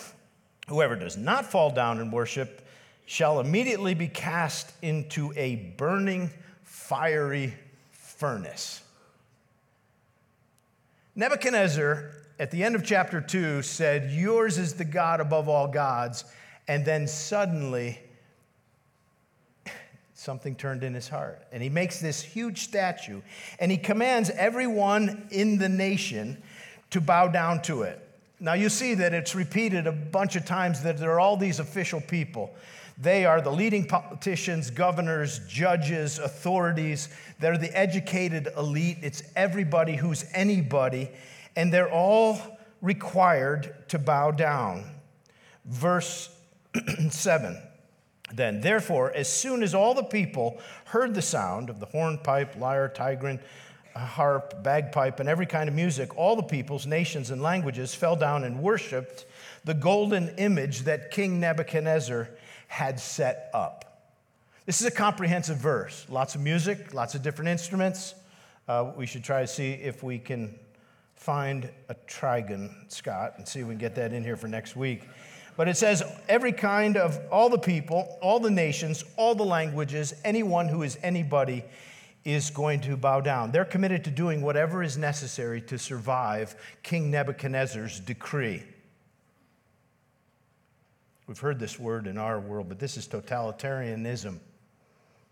whoever 0.68 0.96
does 0.96 1.18
not 1.18 1.46
fall 1.46 1.72
down 1.72 2.00
and 2.00 2.14
worship 2.14 2.65
shall 3.06 3.40
immediately 3.40 3.94
be 3.94 4.08
cast 4.08 4.72
into 4.82 5.32
a 5.36 5.56
burning, 5.78 6.32
fiery 6.64 7.54
furnace. 7.92 8.82
Nebuchadnezzar, 11.16 12.12
at 12.40 12.52
the 12.52 12.64
end 12.64 12.76
of 12.76 12.84
chapter 12.84 13.22
2, 13.22 13.62
said, 13.62 14.12
Yours 14.12 14.58
is 14.58 14.74
the 14.74 14.86
God 14.86 15.22
above 15.22 15.48
all 15.48 15.68
gods. 15.68 16.26
And 16.68 16.84
then 16.84 17.08
suddenly, 17.08 18.00
something 20.14 20.56
turned 20.56 20.84
in 20.84 20.94
his 20.94 21.08
heart. 21.08 21.46
And 21.52 21.62
he 21.62 21.70
makes 21.70 22.00
this 22.00 22.22
huge 22.22 22.64
statue 22.64 23.22
and 23.60 23.72
he 23.72 23.78
commands 23.78 24.30
everyone 24.32 25.28
in 25.30 25.58
the 25.58 25.70
nation 25.70 26.42
to 26.90 27.00
bow 27.00 27.28
down 27.28 27.62
to 27.64 27.84
it. 27.84 28.05
Now, 28.40 28.54
you 28.54 28.70
see 28.70 28.96
that 28.96 29.14
it's 29.14 29.34
repeated 29.34 29.88
a 29.88 29.92
bunch 29.92 30.36
of 30.36 30.46
times 30.46 30.84
that 30.84 30.98
there 30.98 31.12
are 31.12 31.20
all 31.20 31.38
these 31.38 31.60
official 31.60 32.02
people. 32.02 32.54
They 32.98 33.26
are 33.26 33.42
the 33.42 33.52
leading 33.52 33.88
politicians, 33.88 34.70
governors, 34.70 35.40
judges, 35.48 36.20
authorities. 36.20 37.10
They're 37.40 37.58
the 37.58 37.78
educated 37.78 38.50
elite. 38.58 38.98
It's 39.02 39.24
everybody 39.36 39.96
who's 39.96 40.26
anybody. 40.34 41.10
And 41.56 41.74
they're 41.74 41.92
all 41.92 42.40
required 42.82 43.88
to 43.90 44.00
bow 44.00 44.32
down. 44.32 44.86
Verse 45.66 46.30
7 47.10 47.58
then, 48.34 48.62
therefore, 48.62 49.12
as 49.14 49.32
soon 49.32 49.62
as 49.62 49.76
all 49.76 49.94
the 49.94 50.04
people 50.04 50.60
heard 50.86 51.14
the 51.14 51.22
sound 51.22 51.70
of 51.70 51.80
the 51.80 51.86
hornpipe, 51.86 52.56
lyre, 52.58 52.90
trigon, 52.90 53.40
harp, 53.96 54.62
bagpipe, 54.62 55.20
and 55.20 55.30
every 55.30 55.46
kind 55.46 55.70
of 55.70 55.76
music, 55.76 56.18
all 56.18 56.36
the 56.36 56.44
peoples, 56.44 56.86
nations, 56.86 57.32
and 57.32 57.42
languages 57.42 57.96
fell 57.96 58.16
down 58.16 58.44
and 58.44 58.62
worshiped 58.62 59.26
the 59.64 59.74
golden 59.74 60.30
image 60.38 60.82
that 60.82 61.12
King 61.12 61.40
Nebuchadnezzar 61.40 62.30
had 62.68 63.00
set 63.00 63.50
up. 63.54 64.12
This 64.66 64.82
is 64.82 64.88
a 64.88 64.92
comprehensive 64.92 65.58
verse. 65.58 66.06
Lots 66.10 66.36
of 66.36 66.42
music, 66.42 66.94
lots 66.94 67.16
of 67.16 67.22
different 67.22 67.50
instruments. 67.50 68.16
Uh, 68.68 68.92
we 68.96 69.06
should 69.06 69.24
try 69.24 69.42
to 69.42 69.48
see 69.48 69.74
if 69.74 70.04
we 70.04 70.18
can 70.18 70.58
find 71.16 71.70
a 71.88 71.96
trigon, 72.08 72.72
Scott, 72.92 73.36
and 73.38 73.48
see 73.48 73.60
if 73.60 73.68
we 73.68 73.74
can 73.74 73.80
get 73.80 73.96
that 73.96 74.12
in 74.12 74.24
here 74.24 74.36
for 74.36 74.48
next 74.48 74.76
week. 74.76 75.04
But 75.56 75.70
it 75.70 75.78
says, 75.78 76.04
every 76.28 76.52
kind 76.52 76.98
of 76.98 77.18
all 77.32 77.50
the 77.50 77.58
people, 77.58 78.18
all 78.22 78.40
the 78.40 78.52
nations, 78.52 79.06
all 79.16 79.36
the 79.36 79.46
languages, 79.46 80.14
anyone 80.26 80.68
who 80.68 80.84
is 80.84 80.98
anybody 81.02 81.64
is 82.26 82.50
going 82.50 82.82
to 82.82 82.98
bow 82.98 83.22
down. 83.22 83.52
They're 83.52 83.64
committed 83.64 84.04
to 84.06 84.12
doing 84.12 84.42
whatever 84.42 84.82
is 84.82 84.98
necessary 84.98 85.62
to 85.62 85.78
survive 85.78 86.56
King 86.82 87.12
Nebuchadnezzar's 87.12 88.00
decree. 88.00 88.64
We've 91.28 91.40
heard 91.40 91.60
this 91.60 91.80
word 91.80 92.08
in 92.08 92.18
our 92.18 92.40
world, 92.40 92.68
but 92.68 92.80
this 92.80 92.98
is 92.98 93.08
totalitarianism. 93.08 94.40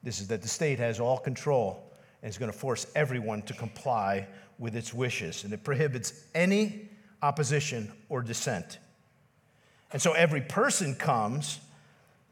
This 0.03 0.21
is 0.21 0.27
that 0.27 0.41
the 0.43 0.47
state 0.47 0.79
has 0.79 0.99
all 0.99 1.17
control 1.17 1.91
and 2.21 2.29
is 2.29 2.37
going 2.37 2.51
to 2.51 2.57
force 2.57 2.85
everyone 2.95 3.41
to 3.43 3.53
comply 3.53 4.27
with 4.59 4.75
its 4.75 4.93
wishes. 4.93 5.43
And 5.43 5.53
it 5.53 5.63
prohibits 5.63 6.25
any 6.35 6.89
opposition 7.21 7.91
or 8.09 8.21
dissent. 8.21 8.77
And 9.91 10.01
so 10.01 10.13
every 10.13 10.41
person 10.41 10.95
comes, 10.95 11.59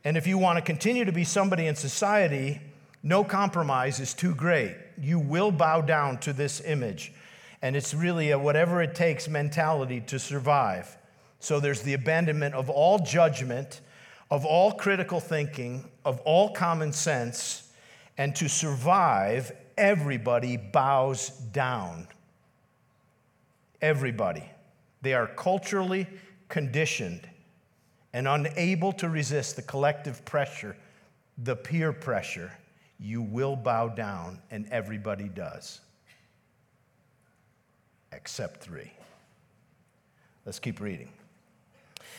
and 0.03 0.17
if 0.17 0.27
you 0.27 0.37
want 0.37 0.57
to 0.57 0.63
continue 0.63 1.05
to 1.05 1.11
be 1.11 1.23
somebody 1.23 1.67
in 1.67 1.75
society, 1.75 2.61
no 3.03 3.23
compromise 3.23 3.99
is 3.99 4.13
too 4.13 4.35
great. 4.35 4.75
You 4.99 5.19
will 5.19 5.51
bow 5.51 5.81
down 5.81 6.19
to 6.19 6.33
this 6.33 6.61
image. 6.61 7.13
And 7.61 7.75
it's 7.75 7.93
really 7.93 8.31
a 8.31 8.39
whatever 8.39 8.81
it 8.81 8.95
takes 8.95 9.27
mentality 9.27 10.01
to 10.01 10.19
survive. 10.19 10.97
So 11.39 11.59
there's 11.59 11.81
the 11.81 11.93
abandonment 11.93 12.53
of 12.53 12.69
all 12.69 12.99
judgment, 12.99 13.81
of 14.29 14.45
all 14.45 14.71
critical 14.73 15.19
thinking, 15.19 15.89
of 16.05 16.19
all 16.21 16.51
common 16.51 16.93
sense, 16.93 17.71
and 18.17 18.35
to 18.35 18.47
survive, 18.47 19.51
everybody 19.77 20.57
bows 20.57 21.29
down. 21.29 22.07
Everybody. 23.81 24.43
They 25.01 25.13
are 25.13 25.25
culturally 25.25 26.07
conditioned 26.49 27.27
and 28.13 28.27
unable 28.27 28.91
to 28.93 29.09
resist 29.09 29.55
the 29.55 29.61
collective 29.63 30.23
pressure, 30.25 30.75
the 31.37 31.55
peer 31.55 31.91
pressure, 31.91 32.51
you 33.01 33.21
will 33.21 33.55
bow 33.55 33.87
down, 33.87 34.39
and 34.51 34.67
everybody 34.69 35.27
does. 35.27 35.81
Except 38.11 38.61
three. 38.61 38.91
Let's 40.45 40.59
keep 40.59 40.79
reading. 40.79 41.09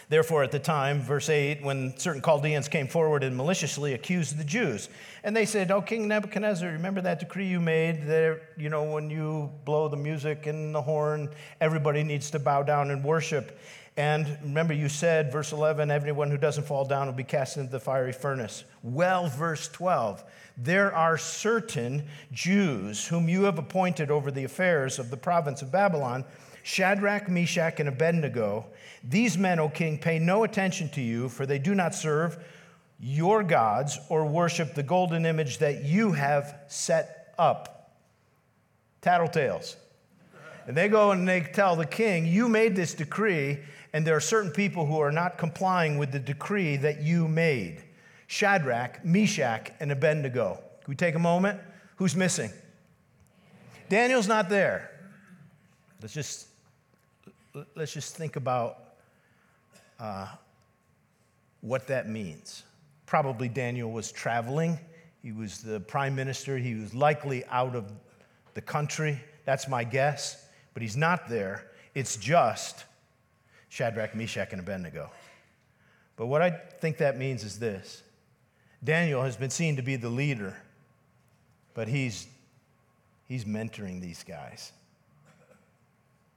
Therefore, 0.08 0.42
at 0.42 0.50
the 0.50 0.58
time, 0.58 1.00
verse 1.00 1.28
8, 1.28 1.62
when 1.62 1.96
certain 1.96 2.20
Chaldeans 2.20 2.68
came 2.68 2.86
forward 2.86 3.22
and 3.22 3.36
maliciously 3.36 3.94
accused 3.94 4.36
the 4.36 4.44
Jews, 4.44 4.88
and 5.24 5.34
they 5.34 5.46
said, 5.46 5.70
Oh, 5.70 5.80
King 5.80 6.08
Nebuchadnezzar, 6.08 6.68
remember 6.68 7.00
that 7.00 7.20
decree 7.20 7.46
you 7.46 7.60
made 7.60 8.06
that, 8.08 8.40
you 8.58 8.68
know, 8.68 8.82
when 8.82 9.08
you 9.08 9.50
blow 9.64 9.88
the 9.88 9.96
music 9.96 10.46
and 10.46 10.74
the 10.74 10.82
horn, 10.82 11.30
everybody 11.60 12.02
needs 12.02 12.30
to 12.32 12.38
bow 12.38 12.62
down 12.62 12.90
and 12.90 13.04
worship. 13.04 13.58
And 13.96 14.38
remember, 14.42 14.72
you 14.72 14.88
said, 14.88 15.30
verse 15.30 15.52
11, 15.52 15.90
everyone 15.90 16.30
who 16.30 16.38
doesn't 16.38 16.66
fall 16.66 16.84
down 16.84 17.06
will 17.06 17.14
be 17.14 17.24
cast 17.24 17.58
into 17.58 17.70
the 17.70 17.80
fiery 17.80 18.12
furnace. 18.12 18.64
Well, 18.82 19.28
verse 19.28 19.68
12, 19.68 20.24
there 20.56 20.94
are 20.94 21.18
certain 21.18 22.04
Jews 22.32 23.06
whom 23.06 23.28
you 23.28 23.42
have 23.42 23.58
appointed 23.58 24.10
over 24.10 24.30
the 24.30 24.44
affairs 24.44 24.98
of 24.98 25.10
the 25.10 25.16
province 25.16 25.60
of 25.60 25.70
Babylon 25.70 26.24
Shadrach, 26.62 27.28
Meshach, 27.28 27.80
and 27.80 27.88
Abednego. 27.88 28.66
These 29.02 29.36
men, 29.36 29.58
O 29.58 29.68
king, 29.68 29.98
pay 29.98 30.18
no 30.18 30.44
attention 30.44 30.88
to 30.90 31.00
you, 31.00 31.28
for 31.28 31.44
they 31.44 31.58
do 31.58 31.74
not 31.74 31.94
serve 31.94 32.38
your 33.00 33.42
gods 33.42 33.98
or 34.08 34.24
worship 34.24 34.74
the 34.74 34.82
golden 34.82 35.26
image 35.26 35.58
that 35.58 35.84
you 35.84 36.12
have 36.12 36.56
set 36.68 37.34
up. 37.36 37.96
Tattletales. 39.02 39.74
And 40.68 40.76
they 40.76 40.88
go 40.88 41.10
and 41.10 41.26
they 41.26 41.40
tell 41.40 41.74
the 41.74 41.86
king, 41.86 42.26
You 42.26 42.48
made 42.48 42.76
this 42.76 42.94
decree, 42.94 43.58
and 43.92 44.06
there 44.06 44.16
are 44.16 44.20
certain 44.20 44.50
people 44.50 44.86
who 44.86 44.98
are 44.98 45.12
not 45.12 45.38
complying 45.38 45.98
with 45.98 46.12
the 46.12 46.18
decree 46.18 46.76
that 46.78 47.02
you 47.02 47.28
made 47.28 47.82
Shadrach, 48.26 49.04
Meshach, 49.04 49.72
and 49.78 49.92
Abednego. 49.92 50.54
Can 50.54 50.90
we 50.90 50.94
take 50.94 51.14
a 51.14 51.18
moment? 51.18 51.60
Who's 51.96 52.16
missing? 52.16 52.50
Daniel's 53.90 54.26
not 54.26 54.48
there. 54.48 54.90
Let's 56.00 56.14
just, 56.14 56.48
let's 57.74 57.92
just 57.92 58.16
think 58.16 58.36
about 58.36 58.78
uh, 60.00 60.28
what 61.60 61.86
that 61.88 62.08
means. 62.08 62.62
Probably 63.04 63.48
Daniel 63.48 63.92
was 63.92 64.10
traveling. 64.10 64.78
He 65.22 65.32
was 65.32 65.58
the 65.58 65.80
prime 65.80 66.14
minister. 66.14 66.56
He 66.56 66.74
was 66.74 66.94
likely 66.94 67.44
out 67.50 67.76
of 67.76 67.92
the 68.54 68.62
country. 68.62 69.20
That's 69.44 69.68
my 69.68 69.84
guess. 69.84 70.48
But 70.72 70.82
he's 70.82 70.96
not 70.96 71.28
there. 71.28 71.70
It's 71.94 72.16
just 72.16 72.86
Shadrach, 73.72 74.14
Meshach, 74.14 74.52
and 74.52 74.60
Abednego. 74.60 75.10
But 76.16 76.26
what 76.26 76.42
I 76.42 76.50
think 76.50 76.98
that 76.98 77.16
means 77.16 77.42
is 77.42 77.58
this 77.58 78.02
Daniel 78.84 79.22
has 79.22 79.34
been 79.34 79.48
seen 79.48 79.76
to 79.76 79.82
be 79.82 79.96
the 79.96 80.10
leader, 80.10 80.54
but 81.72 81.88
he's, 81.88 82.26
he's 83.24 83.46
mentoring 83.46 83.98
these 83.98 84.24
guys. 84.24 84.72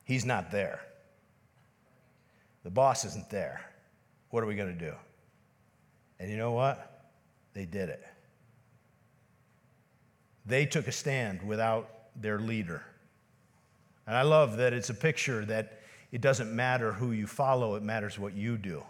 He's 0.06 0.24
not 0.24 0.50
there. 0.50 0.80
The 2.64 2.70
boss 2.70 3.04
isn't 3.04 3.30
there. 3.30 3.60
What 4.30 4.42
are 4.42 4.48
we 4.48 4.56
going 4.56 4.74
to 4.74 4.86
do? 4.86 4.94
And 6.22 6.32
you 6.32 6.38
know 6.38 6.54
what? 6.54 7.10
They 7.54 7.66
did 7.66 7.90
it. 7.90 8.02
They 10.46 10.66
took 10.66 10.88
a 10.88 10.92
stand 10.94 11.46
without 11.46 11.90
their 12.16 12.40
leader. 12.40 12.82
And 14.08 14.16
I 14.16 14.22
love 14.22 14.56
that 14.56 14.72
it's 14.72 14.90
a 14.90 14.94
picture 14.94 15.44
that 15.46 15.75
it 16.16 16.22
doesn't 16.22 16.56
matter 16.56 16.94
who 16.94 17.12
you 17.12 17.28
follow, 17.28 17.76
it 17.76 17.84
matters 17.84 18.18
what 18.18 18.34
you 18.34 18.58
do. 18.58 18.82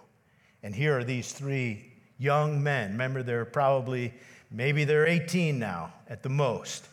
And 0.61 0.75
here 0.75 0.95
are 0.95 1.03
these 1.03 1.31
three 1.31 1.91
young 2.19 2.61
men. 2.61 2.91
Remember, 2.91 3.23
they're 3.23 3.45
probably, 3.45 4.13
maybe 4.51 4.83
they're 4.83 5.07
18 5.07 5.57
now 5.57 5.91
at 6.07 6.21
the 6.21 6.29
most. 6.29 6.87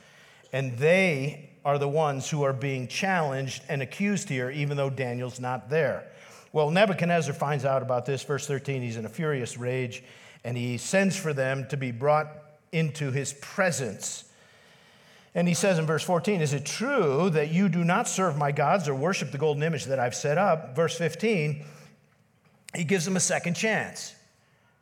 And 0.50 0.78
they 0.78 1.50
are 1.66 1.76
the 1.76 1.86
ones 1.86 2.30
who 2.30 2.44
are 2.44 2.54
being 2.54 2.88
challenged 2.88 3.62
and 3.68 3.82
accused 3.82 4.30
here, 4.30 4.48
even 4.48 4.78
though 4.78 4.88
Daniel's 4.88 5.38
not 5.38 5.68
there. 5.68 6.10
Well, 6.50 6.70
Nebuchadnezzar 6.70 7.34
finds 7.34 7.66
out 7.66 7.82
about 7.82 8.06
this. 8.06 8.22
Verse 8.22 8.46
13, 8.46 8.80
he's 8.80 8.96
in 8.96 9.04
a 9.04 9.10
furious 9.10 9.58
rage 9.58 10.02
and 10.44 10.56
he 10.56 10.78
sends 10.78 11.14
for 11.14 11.34
them 11.34 11.66
to 11.68 11.76
be 11.76 11.90
brought 11.90 12.28
into 12.72 13.10
his 13.10 13.34
presence. 13.34 14.24
And 15.34 15.48
he 15.48 15.54
says 15.54 15.78
in 15.78 15.86
verse 15.86 16.02
14, 16.02 16.40
Is 16.40 16.52
it 16.52 16.66
true 16.66 17.30
that 17.30 17.50
you 17.50 17.68
do 17.68 17.84
not 17.84 18.06
serve 18.06 18.36
my 18.36 18.52
gods 18.52 18.88
or 18.88 18.94
worship 18.94 19.30
the 19.30 19.38
golden 19.38 19.62
image 19.62 19.86
that 19.86 19.98
I've 19.98 20.14
set 20.14 20.36
up? 20.36 20.76
Verse 20.76 20.96
15, 20.96 21.64
he 22.74 22.84
gives 22.84 23.04
them 23.04 23.16
a 23.16 23.20
second 23.20 23.54
chance. 23.54 24.14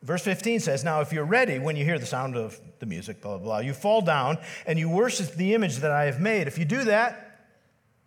Verse 0.03 0.23
15 0.23 0.61
says, 0.61 0.83
Now, 0.83 1.03
if 1.03 1.13
you're 1.13 1.25
ready 1.25 1.59
when 1.59 1.77
you 1.77 1.85
hear 1.85 1.99
the 1.99 2.07
sound 2.07 2.37
of 2.37 2.59
the 2.79 2.87
music, 2.87 3.21
blah, 3.21 3.37
blah, 3.37 3.45
blah, 3.45 3.59
you 3.59 3.75
fall 3.75 4.01
down 4.01 4.39
and 4.67 4.79
you 4.79 4.89
worship 4.89 5.35
the 5.35 5.55
image 5.55 5.77
that 5.79 5.91
I 5.91 6.05
have 6.05 6.21
made. 6.21 6.47
If 6.47 6.59
you 6.59 6.65
do 6.65 6.85
that, 6.85 7.47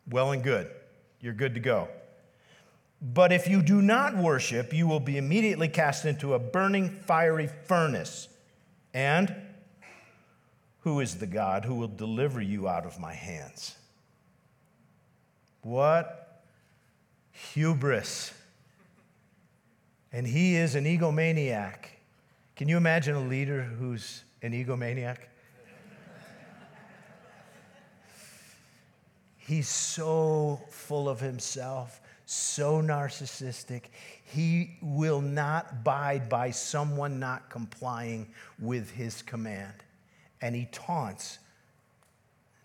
well 0.10 0.32
and 0.32 0.44
good. 0.44 0.70
You're 1.22 1.34
good 1.34 1.54
to 1.54 1.60
go. 1.60 1.88
But 3.02 3.32
if 3.32 3.48
you 3.48 3.62
do 3.62 3.82
not 3.82 4.18
worship, 4.18 4.74
you 4.74 4.88
will 4.88 5.00
be 5.00 5.18
immediately 5.18 5.68
cast 5.68 6.06
into 6.06 6.34
a 6.34 6.40
burning 6.40 6.90
fiery 6.90 7.48
furnace. 7.48 8.28
And 8.94 9.36
who 10.84 11.00
is 11.00 11.16
the 11.16 11.28
God 11.28 11.66
who 11.66 11.76
will 11.76 11.88
deliver 11.88 12.42
you 12.42 12.68
out 12.68 12.86
of 12.86 13.00
my 13.00 13.14
hands? 13.14 13.76
What 15.62 16.44
hubris. 17.32 18.34
And 20.12 20.28
he 20.28 20.56
is 20.56 20.76
an 20.76 20.86
egomaniac. 20.86 21.86
Can 22.56 22.68
you 22.68 22.78
imagine 22.78 23.16
a 23.16 23.28
leader 23.28 23.64
who's 23.64 24.24
an 24.42 24.52
egomaniac? 24.52 25.18
He's 29.38 29.68
so 29.68 30.62
full 30.70 31.10
of 31.10 31.20
himself 31.20 32.00
so 32.26 32.82
narcissistic, 32.82 33.84
he 34.26 34.78
will 34.82 35.22
not 35.22 35.68
abide 35.72 36.30
by 36.30 36.52
someone 36.52 37.20
not 37.20 37.50
complying 37.50 38.28
with 38.60 38.90
his 38.92 39.22
command. 39.22 39.74
And 40.44 40.54
he 40.54 40.68
taunts. 40.74 41.40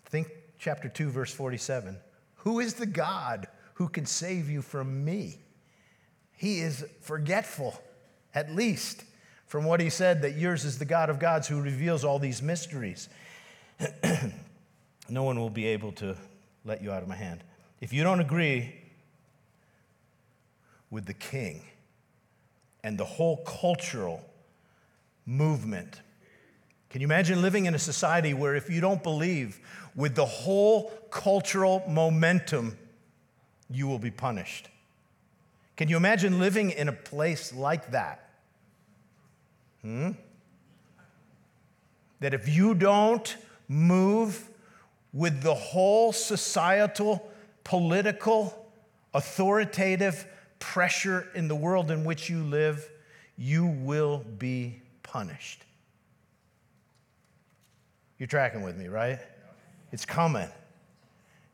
Think 0.07 0.27
chapter 0.59 0.89
2, 0.89 1.11
verse 1.11 1.33
47. 1.33 1.97
Who 2.39 2.59
is 2.59 2.75
the 2.75 2.87
God 2.87 3.47
who 3.75 3.89
can 3.89 4.05
save 4.05 4.51
you 4.51 4.63
from 4.63 5.05
me? 5.05 5.39
He 6.37 6.59
is 6.59 6.85
forgetful, 7.03 7.81
at 8.35 8.53
least, 8.53 9.05
from 9.47 9.65
what 9.65 9.79
he 9.79 9.91
said 9.91 10.23
that 10.23 10.37
yours 10.37 10.65
is 10.65 10.79
the 10.79 10.85
God 10.85 11.09
of 11.09 11.21
gods 11.21 11.47
who 11.47 11.61
reveals 11.61 12.03
all 12.03 12.19
these 12.19 12.43
mysteries. 12.43 13.09
no 15.09 15.23
one 15.23 15.39
will 15.39 15.49
be 15.49 15.67
able 15.67 15.93
to 15.93 16.17
let 16.65 16.83
you 16.83 16.91
out 16.91 17.03
of 17.05 17.09
my 17.09 17.15
hand. 17.15 17.45
If 17.81 17.93
you 17.93 18.03
don't 18.03 18.21
agree 18.21 18.75
with 20.91 21.07
the 21.07 21.15
king 21.15 21.63
and 22.83 22.99
the 22.99 23.05
whole 23.05 23.37
cultural 23.45 24.21
movement. 25.29 26.01
Can 26.91 27.03
you 27.03 27.07
imagine 27.07 27.43
living 27.43 27.67
in 27.67 27.75
a 27.75 27.79
society 27.79 28.33
where 28.33 28.55
if 28.55 28.71
you 28.71 28.81
don't 28.81 29.03
believe 29.03 29.61
with 29.95 30.15
the 30.15 30.25
whole 30.25 30.91
cultural 31.11 31.85
momentum, 31.89 32.79
you 33.71 33.87
will 33.87 33.99
be 33.99 34.11
punished? 34.11 34.69
Can 35.77 35.89
you 35.89 35.97
imagine 35.97 36.39
living 36.39 36.71
in 36.71 36.89
a 36.89 36.93
place 36.93 37.53
like 37.53 37.91
that? 37.91 38.31
Hmm? 39.83 40.13
That 42.21 42.35
if 42.35 42.49
you 42.49 42.75
don't 42.75 43.37
move 43.69 44.49
with 45.13 45.43
the 45.43 45.55
whole 45.55 46.13
societal, 46.13 47.31
political, 47.65 48.67
authoritative 49.15 50.27
pressure 50.59 51.29
in 51.35 51.49
the 51.49 51.55
world 51.55 51.91
in 51.91 52.05
which 52.05 52.29
you 52.29 52.43
live, 52.43 52.91
you 53.37 53.67
will 53.67 54.25
be 54.39 54.81
punished. 55.03 55.65
You're 58.19 58.27
tracking 58.27 58.63
with 58.63 58.77
me, 58.77 58.89
right? 58.89 59.19
It's 59.93 60.05
coming. 60.05 60.49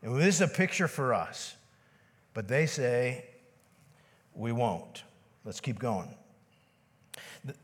And 0.01 0.19
this 0.19 0.35
is 0.35 0.41
a 0.41 0.47
picture 0.47 0.87
for 0.87 1.13
us. 1.13 1.55
But 2.33 2.47
they 2.47 2.65
say, 2.65 3.25
we 4.33 4.51
won't. 4.51 5.03
Let's 5.45 5.61
keep 5.61 5.79
going. 5.79 6.09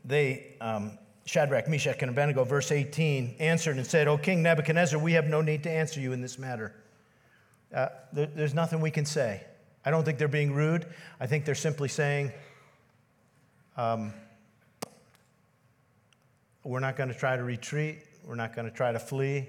They, 0.04 0.54
um, 0.60 0.98
Shadrach, 1.24 1.68
Meshach, 1.68 2.00
and 2.00 2.10
Abednego, 2.10 2.44
verse 2.44 2.72
18, 2.72 3.36
answered 3.38 3.76
and 3.76 3.86
said, 3.86 4.08
O 4.08 4.16
King 4.16 4.42
Nebuchadnezzar, 4.42 4.98
we 4.98 5.12
have 5.12 5.26
no 5.26 5.42
need 5.42 5.62
to 5.64 5.70
answer 5.70 6.00
you 6.00 6.12
in 6.12 6.20
this 6.20 6.38
matter. 6.38 6.74
Uh, 7.74 7.88
there, 8.12 8.26
there's 8.26 8.54
nothing 8.54 8.80
we 8.80 8.90
can 8.90 9.04
say. 9.04 9.44
I 9.84 9.90
don't 9.90 10.04
think 10.04 10.18
they're 10.18 10.28
being 10.28 10.54
rude. 10.54 10.86
I 11.20 11.26
think 11.26 11.44
they're 11.44 11.54
simply 11.54 11.88
saying, 11.88 12.32
um, 13.76 14.12
we're 16.64 16.80
not 16.80 16.96
going 16.96 17.08
to 17.08 17.14
try 17.14 17.36
to 17.36 17.42
retreat. 17.42 17.98
We're 18.24 18.34
not 18.34 18.54
going 18.54 18.68
to 18.68 18.74
try 18.74 18.92
to 18.92 18.98
flee. 18.98 19.48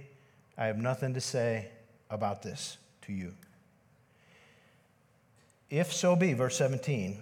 I 0.58 0.66
have 0.66 0.78
nothing 0.78 1.14
to 1.14 1.22
say 1.22 1.70
about 2.10 2.42
this 2.42 2.78
to 3.04 3.14
you. 3.14 3.34
If 5.70 5.92
so 5.92 6.16
be, 6.16 6.34
verse 6.34 6.58
17, 6.58 7.18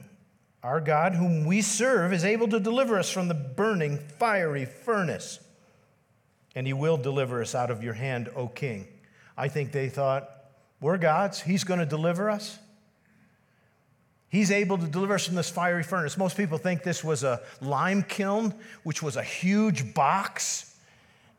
our 0.63 0.81
God, 0.81 1.15
whom 1.15 1.45
we 1.45 1.61
serve, 1.61 2.13
is 2.13 2.25
able 2.25 2.47
to 2.49 2.59
deliver 2.59 2.99
us 2.99 3.09
from 3.09 3.27
the 3.27 3.33
burning, 3.33 3.97
fiery 3.97 4.65
furnace, 4.65 5.39
and 6.53 6.67
he 6.67 6.73
will 6.73 6.97
deliver 6.97 7.41
us 7.41 7.55
out 7.55 7.71
of 7.71 7.83
your 7.83 7.93
hand, 7.93 8.29
O 8.35 8.47
king. 8.47 8.87
I 9.37 9.47
think 9.47 9.71
they 9.71 9.89
thought, 9.89 10.29
we're 10.81 10.97
God's, 10.97 11.41
he's 11.41 11.63
going 11.63 11.79
to 11.79 11.85
deliver 11.85 12.29
us. 12.29 12.59
He's 14.27 14.51
able 14.51 14.77
to 14.77 14.87
deliver 14.87 15.15
us 15.15 15.25
from 15.25 15.35
this 15.35 15.49
fiery 15.49 15.83
furnace. 15.83 16.17
Most 16.17 16.37
people 16.37 16.57
think 16.57 16.83
this 16.83 17.03
was 17.03 17.23
a 17.23 17.41
lime 17.59 18.03
kiln, 18.03 18.53
which 18.83 19.03
was 19.03 19.17
a 19.17 19.23
huge 19.23 19.93
box, 19.93 20.70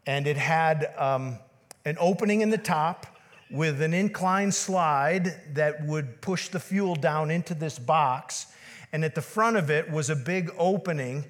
and 0.06 0.26
it 0.26 0.36
had 0.36 0.92
um, 0.96 1.38
an 1.84 1.96
opening 2.00 2.40
in 2.40 2.50
the 2.50 2.58
top 2.58 3.06
with 3.50 3.82
an 3.82 3.92
inclined 3.92 4.54
slide 4.54 5.54
that 5.54 5.84
would 5.86 6.20
push 6.20 6.48
the 6.48 6.58
fuel 6.58 6.94
down 6.94 7.30
into 7.30 7.54
this 7.54 7.78
box. 7.78 8.46
And 8.92 9.04
at 9.04 9.14
the 9.14 9.22
front 9.22 9.56
of 9.56 9.70
it 9.70 9.90
was 9.90 10.10
a 10.10 10.16
big 10.16 10.50
opening 10.58 11.24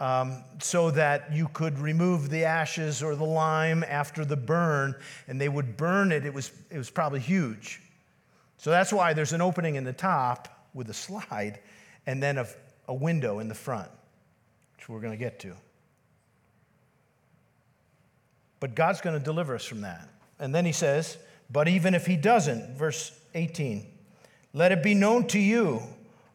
um, 0.00 0.42
so 0.60 0.90
that 0.90 1.32
you 1.32 1.48
could 1.48 1.78
remove 1.78 2.30
the 2.30 2.44
ashes 2.44 3.02
or 3.02 3.14
the 3.14 3.24
lime 3.24 3.84
after 3.84 4.24
the 4.24 4.36
burn, 4.36 4.94
and 5.28 5.40
they 5.40 5.48
would 5.48 5.76
burn 5.76 6.10
it. 6.10 6.24
It 6.24 6.32
was, 6.32 6.50
it 6.70 6.78
was 6.78 6.90
probably 6.90 7.20
huge. 7.20 7.80
So 8.56 8.70
that's 8.70 8.92
why 8.92 9.12
there's 9.12 9.32
an 9.32 9.40
opening 9.40 9.76
in 9.76 9.84
the 9.84 9.92
top 9.92 10.68
with 10.74 10.90
a 10.90 10.94
slide 10.94 11.60
and 12.06 12.22
then 12.22 12.38
a, 12.38 12.46
a 12.88 12.94
window 12.94 13.38
in 13.38 13.48
the 13.48 13.54
front, 13.54 13.90
which 14.76 14.88
we're 14.88 15.00
going 15.00 15.12
to 15.12 15.18
get 15.18 15.38
to. 15.40 15.54
But 18.60 18.74
God's 18.74 19.00
going 19.00 19.18
to 19.18 19.24
deliver 19.24 19.54
us 19.54 19.64
from 19.64 19.80
that. 19.80 20.08
And 20.38 20.54
then 20.54 20.64
he 20.64 20.72
says, 20.72 21.18
But 21.50 21.66
even 21.66 21.94
if 21.94 22.06
he 22.06 22.16
doesn't, 22.16 22.76
verse 22.76 23.10
18, 23.34 23.86
let 24.52 24.72
it 24.72 24.82
be 24.82 24.94
known 24.94 25.26
to 25.28 25.38
you, 25.38 25.82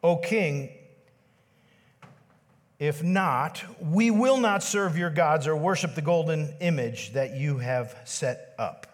O 0.02 0.16
king, 0.16 0.70
if 2.78 3.02
not, 3.02 3.64
we 3.80 4.10
will 4.10 4.36
not 4.36 4.62
serve 4.62 4.98
your 4.98 5.10
gods 5.10 5.46
or 5.46 5.56
worship 5.56 5.94
the 5.94 6.02
golden 6.02 6.54
image 6.60 7.14
that 7.14 7.36
you 7.36 7.58
have 7.58 7.96
set 8.04 8.54
up. 8.58 8.86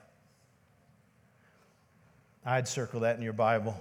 I'd 2.45 2.69
circle 2.69 3.01
that 3.01 3.17
in 3.17 3.23
your 3.23 3.33
Bible. 3.33 3.81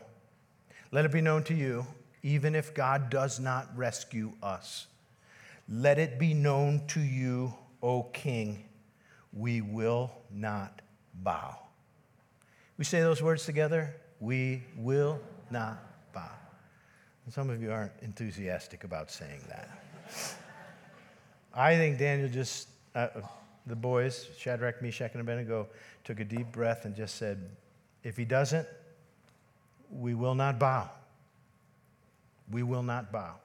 Let 0.92 1.06
it 1.06 1.12
be 1.12 1.22
known 1.22 1.44
to 1.46 1.54
you, 1.54 1.86
even 2.24 2.56
if 2.56 2.74
God 2.74 3.10
does 3.10 3.40
not 3.40 3.68
rescue 3.76 4.34
us. 4.42 4.88
Let 5.70 6.00
it 6.00 6.20
be 6.20 6.34
known 6.34 6.86
to 6.90 7.00
you, 7.00 7.54
O 7.82 8.04
king, 8.04 8.64
we 9.34 9.62
will 9.62 10.12
not 10.30 10.82
bow. 11.24 11.58
We 12.78 12.86
say 12.86 13.02
those 13.02 13.22
words 13.22 13.46
together. 13.46 13.96
We 14.20 14.64
will 14.78 15.20
not 15.50 15.80
bow. 16.14 16.32
And 17.26 17.34
some 17.34 17.50
of 17.50 17.62
you 17.62 17.72
aren't 17.72 17.94
enthusiastic 18.02 18.84
about 18.84 19.12
saying 19.12 19.42
that. 19.48 19.70
I 21.54 21.76
think 21.76 21.98
Daniel 21.98 22.30
just, 22.30 22.70
uh, 22.96 23.08
the 23.68 23.76
boys, 23.76 24.28
Shadrach, 24.38 24.82
Meshach, 24.82 25.12
and 25.14 25.22
Abednego, 25.22 25.68
took 26.04 26.20
a 26.20 26.26
deep 26.26 26.52
breath 26.52 26.86
and 26.86 26.96
just 26.96 27.16
said, 27.16 27.50
if 28.04 28.18
he 28.18 28.26
doesn't, 28.26 28.68
we 29.92 30.14
will 30.14 30.36
not 30.36 30.58
bow. 30.58 30.90
We 32.50 32.64
will 32.64 32.84
not 32.84 33.12
bow. 33.12 33.36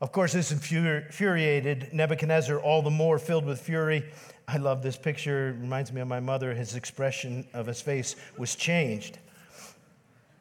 Of 0.00 0.12
course, 0.12 0.32
this 0.32 0.50
infuriated 0.52 1.90
Nebuchadnezzar 1.92 2.58
all 2.58 2.82
the 2.82 2.90
more, 2.90 3.18
filled 3.18 3.46
with 3.46 3.60
fury. 3.60 4.04
I 4.46 4.58
love 4.58 4.82
this 4.82 4.96
picture. 4.96 5.48
It 5.48 5.60
reminds 5.60 5.92
me 5.92 6.00
of 6.00 6.08
my 6.08 6.20
mother. 6.20 6.52
His 6.52 6.74
expression 6.74 7.46
of 7.54 7.66
his 7.66 7.80
face 7.80 8.16
was 8.36 8.54
changed 8.54 9.18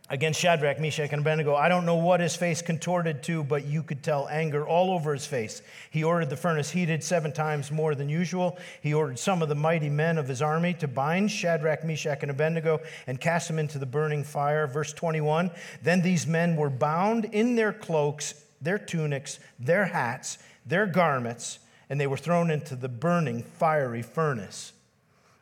against 0.09 0.39
Shadrach, 0.39 0.79
Meshach, 0.79 1.11
and 1.11 1.21
Abednego. 1.21 1.55
I 1.55 1.69
don't 1.69 1.85
know 1.85 1.95
what 1.95 2.19
his 2.19 2.35
face 2.35 2.61
contorted 2.61 3.23
to, 3.23 3.43
but 3.43 3.65
you 3.65 3.81
could 3.81 4.03
tell 4.03 4.27
anger 4.27 4.67
all 4.67 4.91
over 4.91 5.13
his 5.13 5.25
face. 5.25 5.61
He 5.89 6.03
ordered 6.03 6.29
the 6.29 6.37
furnace 6.37 6.69
heated 6.69 7.03
seven 7.03 7.31
times 7.31 7.71
more 7.71 7.95
than 7.95 8.09
usual. 8.09 8.59
He 8.81 8.93
ordered 8.93 9.17
some 9.17 9.41
of 9.41 9.49
the 9.49 9.55
mighty 9.55 9.89
men 9.89 10.17
of 10.17 10.27
his 10.27 10.41
army 10.41 10.73
to 10.75 10.87
bind 10.87 11.31
Shadrach, 11.31 11.83
Meshach, 11.83 12.19
and 12.21 12.29
Abednego 12.29 12.81
and 13.07 13.19
cast 13.19 13.47
them 13.47 13.59
into 13.59 13.79
the 13.79 13.85
burning 13.85 14.23
fire. 14.23 14.67
Verse 14.67 14.93
21 14.93 15.49
Then 15.81 16.01
these 16.01 16.27
men 16.27 16.57
were 16.57 16.69
bound 16.69 17.25
in 17.25 17.55
their 17.55 17.73
cloaks, 17.73 18.42
their 18.63 18.79
tunics, 18.79 19.39
their 19.59 19.85
hats, 19.85 20.37
their 20.65 20.87
garments, 20.87 21.59
and 21.89 21.99
they 21.99 22.07
were 22.07 22.17
thrown 22.17 22.49
into 22.49 22.75
the 22.75 22.89
burning 22.89 23.43
fiery 23.43 24.01
furnace. 24.01 24.73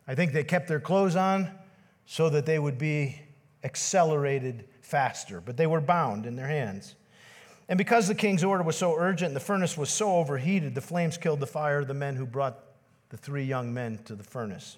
I 0.08 0.16
think 0.16 0.34
they 0.34 0.44
kept 0.44 0.68
their 0.68 0.80
clothes 0.80 1.16
on 1.16 1.50
so 2.06 2.30
that 2.30 2.46
they 2.46 2.60
would 2.60 2.78
be 2.78 3.22
accelerated 3.64 4.66
faster, 4.82 5.40
but 5.40 5.56
they 5.56 5.68
were 5.68 5.80
bound 5.80 6.26
in 6.26 6.36
their 6.36 6.48
hands. 6.48 6.96
And 7.70 7.78
because 7.78 8.08
the 8.08 8.16
king's 8.16 8.44
order 8.44 8.64
was 8.64 8.76
so 8.76 8.96
urgent 8.98 9.28
and 9.28 9.36
the 9.36 9.40
furnace 9.40 9.78
was 9.78 9.90
so 9.90 10.18
overheated, 10.18 10.76
the 10.76 10.82
flames 10.82 11.18
killed 11.18 11.40
the 11.40 11.48
fire 11.48 11.80
of 11.80 11.88
the 11.88 11.94
men 11.94 12.18
who 12.18 12.26
brought 12.26 12.60
the 13.10 13.18
three 13.18 13.46
young 13.46 13.74
men 13.74 14.00
to 14.06 14.16
the 14.16 14.24
furnace. 14.24 14.78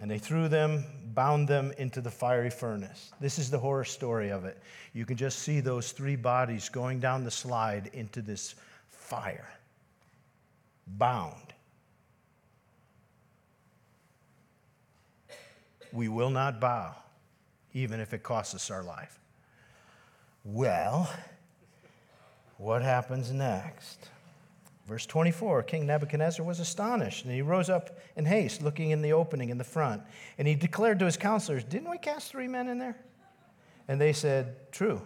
And 0.00 0.10
they 0.10 0.18
threw 0.18 0.48
them, 0.48 0.84
bound 1.14 1.46
them 1.46 1.72
into 1.76 2.00
the 2.00 2.10
fiery 2.10 2.50
furnace. 2.50 3.12
This 3.20 3.38
is 3.38 3.50
the 3.50 3.58
horror 3.58 3.84
story 3.84 4.30
of 4.30 4.44
it. 4.44 4.58
You 4.94 5.04
can 5.04 5.16
just 5.16 5.40
see 5.40 5.60
those 5.60 5.92
three 5.92 6.16
bodies 6.16 6.68
going 6.68 7.00
down 7.00 7.24
the 7.24 7.30
slide 7.30 7.90
into 7.92 8.22
this 8.22 8.54
fire, 8.88 9.50
bound. 10.86 11.50
we 15.92 16.08
will 16.08 16.30
not 16.30 16.60
bow, 16.60 16.94
even 17.74 18.00
if 18.00 18.12
it 18.12 18.22
costs 18.22 18.54
us 18.54 18.70
our 18.70 18.82
life. 18.82 19.18
Well, 20.44 21.10
what 22.58 22.82
happens 22.82 23.30
next? 23.30 24.08
Verse 24.90 25.06
24 25.06 25.62
King 25.62 25.86
Nebuchadnezzar 25.86 26.44
was 26.44 26.58
astonished, 26.58 27.24
and 27.24 27.32
he 27.32 27.42
rose 27.42 27.70
up 27.70 27.96
in 28.16 28.24
haste, 28.26 28.60
looking 28.60 28.90
in 28.90 29.02
the 29.02 29.12
opening 29.12 29.50
in 29.50 29.56
the 29.56 29.62
front. 29.62 30.02
And 30.36 30.48
he 30.48 30.56
declared 30.56 30.98
to 30.98 31.04
his 31.04 31.16
counselors, 31.16 31.62
Didn't 31.62 31.88
we 31.88 31.96
cast 31.96 32.32
three 32.32 32.48
men 32.48 32.68
in 32.68 32.80
there? 32.80 32.96
And 33.86 34.00
they 34.00 34.12
said, 34.12 34.72
True. 34.72 35.00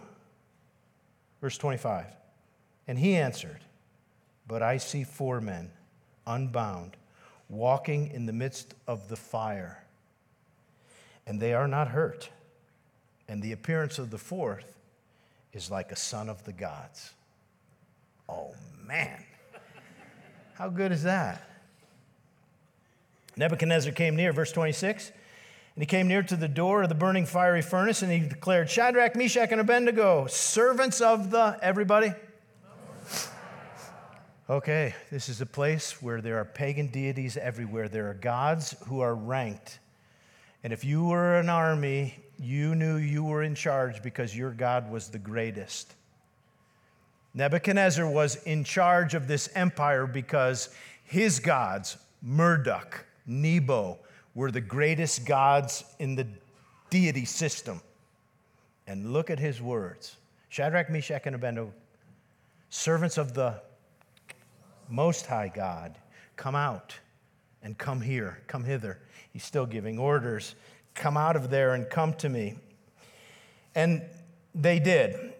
Verse 1.39 1.59
25 1.59 2.07
And 2.87 2.97
he 2.97 3.15
answered, 3.15 3.59
But 4.47 4.63
I 4.63 4.77
see 4.77 5.03
four 5.03 5.39
men, 5.39 5.69
unbound, 6.25 6.97
walking 7.47 8.07
in 8.07 8.25
the 8.25 8.33
midst 8.33 8.73
of 8.87 9.07
the 9.07 9.15
fire 9.15 9.85
and 11.27 11.39
they 11.39 11.53
are 11.53 11.67
not 11.67 11.89
hurt. 11.89 12.29
And 13.27 13.41
the 13.41 13.51
appearance 13.51 13.99
of 13.99 14.09
the 14.09 14.17
fourth 14.17 14.77
is 15.53 15.71
like 15.71 15.91
a 15.91 15.95
son 15.95 16.27
of 16.27 16.43
the 16.43 16.53
gods. 16.53 17.13
Oh, 18.27 18.53
man. 18.83 19.23
How 20.55 20.69
good 20.69 20.91
is 20.91 21.03
that? 21.03 21.41
Nebuchadnezzar 23.37 23.93
came 23.93 24.15
near, 24.15 24.33
verse 24.33 24.51
26, 24.51 25.09
and 25.09 25.81
he 25.81 25.85
came 25.85 26.07
near 26.07 26.23
to 26.23 26.35
the 26.35 26.47
door 26.47 26.83
of 26.83 26.89
the 26.89 26.95
burning 26.95 27.25
fiery 27.25 27.61
furnace, 27.61 28.01
and 28.01 28.11
he 28.11 28.19
declared, 28.19 28.69
Shadrach, 28.69 29.15
Meshach, 29.15 29.51
and 29.51 29.61
Abednego, 29.61 30.27
servants 30.27 31.01
of 31.01 31.31
the, 31.31 31.59
everybody? 31.61 32.13
Okay, 34.49 34.93
this 35.11 35.27
is 35.27 35.41
a 35.41 35.45
place 35.45 36.01
where 36.01 36.21
there 36.21 36.37
are 36.37 36.45
pagan 36.45 36.87
deities 36.87 37.35
everywhere. 37.35 37.89
There 37.89 38.09
are 38.09 38.13
gods 38.13 38.75
who 38.87 39.01
are 39.01 39.15
ranked 39.15 39.79
and 40.65 40.73
if 40.73 40.83
you 40.83 41.03
were 41.03 41.35
an 41.35 41.47
army, 41.47 42.15
you 42.39 42.73
knew 42.73 42.95
you 42.95 43.23
were 43.23 43.43
in 43.43 43.53
charge 43.53 44.01
because 44.01 44.35
your 44.35 44.49
God 44.49 44.89
was 44.89 45.09
the 45.09 45.19
greatest. 45.19 45.93
Nebuchadnezzar 47.35 48.09
was 48.09 48.37
in 48.43 48.63
charge 48.63 49.13
of 49.13 49.27
this 49.27 49.49
empire 49.55 50.07
because 50.07 50.69
his 51.03 51.39
gods, 51.39 51.97
Marduk, 52.21 53.05
Nebo, 53.27 53.99
were 54.33 54.51
the 54.51 54.61
greatest 54.61 55.25
gods 55.25 55.83
in 55.99 56.15
the 56.15 56.25
deity 56.89 57.25
system. 57.25 57.81
And 58.87 59.11
look 59.11 59.29
at 59.29 59.37
his 59.37 59.61
words 59.61 60.15
Shadrach, 60.47 60.89
Meshach, 60.89 61.23
and 61.25 61.35
Abednego, 61.35 61.73
servants 62.69 63.17
of 63.17 63.33
the 63.33 63.61
Most 64.89 65.25
High 65.25 65.51
God, 65.53 65.97
come 66.37 66.55
out 66.55 66.97
and 67.61 67.77
come 67.77 67.99
here, 67.99 68.39
come 68.47 68.63
hither. 68.63 68.99
He's 69.33 69.43
still 69.43 69.65
giving 69.65 69.99
orders. 69.99 70.55
Come 70.93 71.17
out 71.17 71.35
of 71.35 71.49
there 71.49 71.73
and 71.73 71.89
come 71.89 72.13
to 72.13 72.29
me. 72.29 72.55
And 73.73 74.03
they 74.53 74.79
did. 74.79 75.34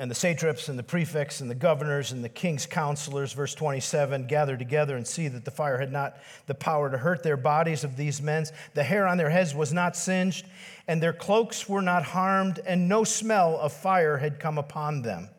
And 0.00 0.08
the 0.08 0.14
satraps 0.14 0.68
and 0.68 0.78
the 0.78 0.84
prefects 0.84 1.40
and 1.40 1.50
the 1.50 1.56
governors 1.56 2.12
and 2.12 2.22
the 2.22 2.28
king's 2.28 2.66
counselors, 2.66 3.32
verse 3.32 3.52
27, 3.54 4.28
gathered 4.28 4.60
together 4.60 4.96
and 4.96 5.04
see 5.04 5.26
that 5.26 5.44
the 5.44 5.50
fire 5.50 5.78
had 5.78 5.90
not 5.90 6.18
the 6.46 6.54
power 6.54 6.88
to 6.88 6.98
hurt 6.98 7.24
their 7.24 7.36
bodies 7.36 7.82
of 7.82 7.96
these 7.96 8.22
men. 8.22 8.44
The 8.74 8.84
hair 8.84 9.08
on 9.08 9.18
their 9.18 9.30
heads 9.30 9.56
was 9.56 9.72
not 9.72 9.96
singed, 9.96 10.46
and 10.86 11.02
their 11.02 11.12
cloaks 11.12 11.68
were 11.68 11.82
not 11.82 12.04
harmed, 12.04 12.60
and 12.64 12.88
no 12.88 13.02
smell 13.02 13.58
of 13.58 13.72
fire 13.72 14.18
had 14.18 14.38
come 14.38 14.56
upon 14.56 15.02
them. 15.02 15.30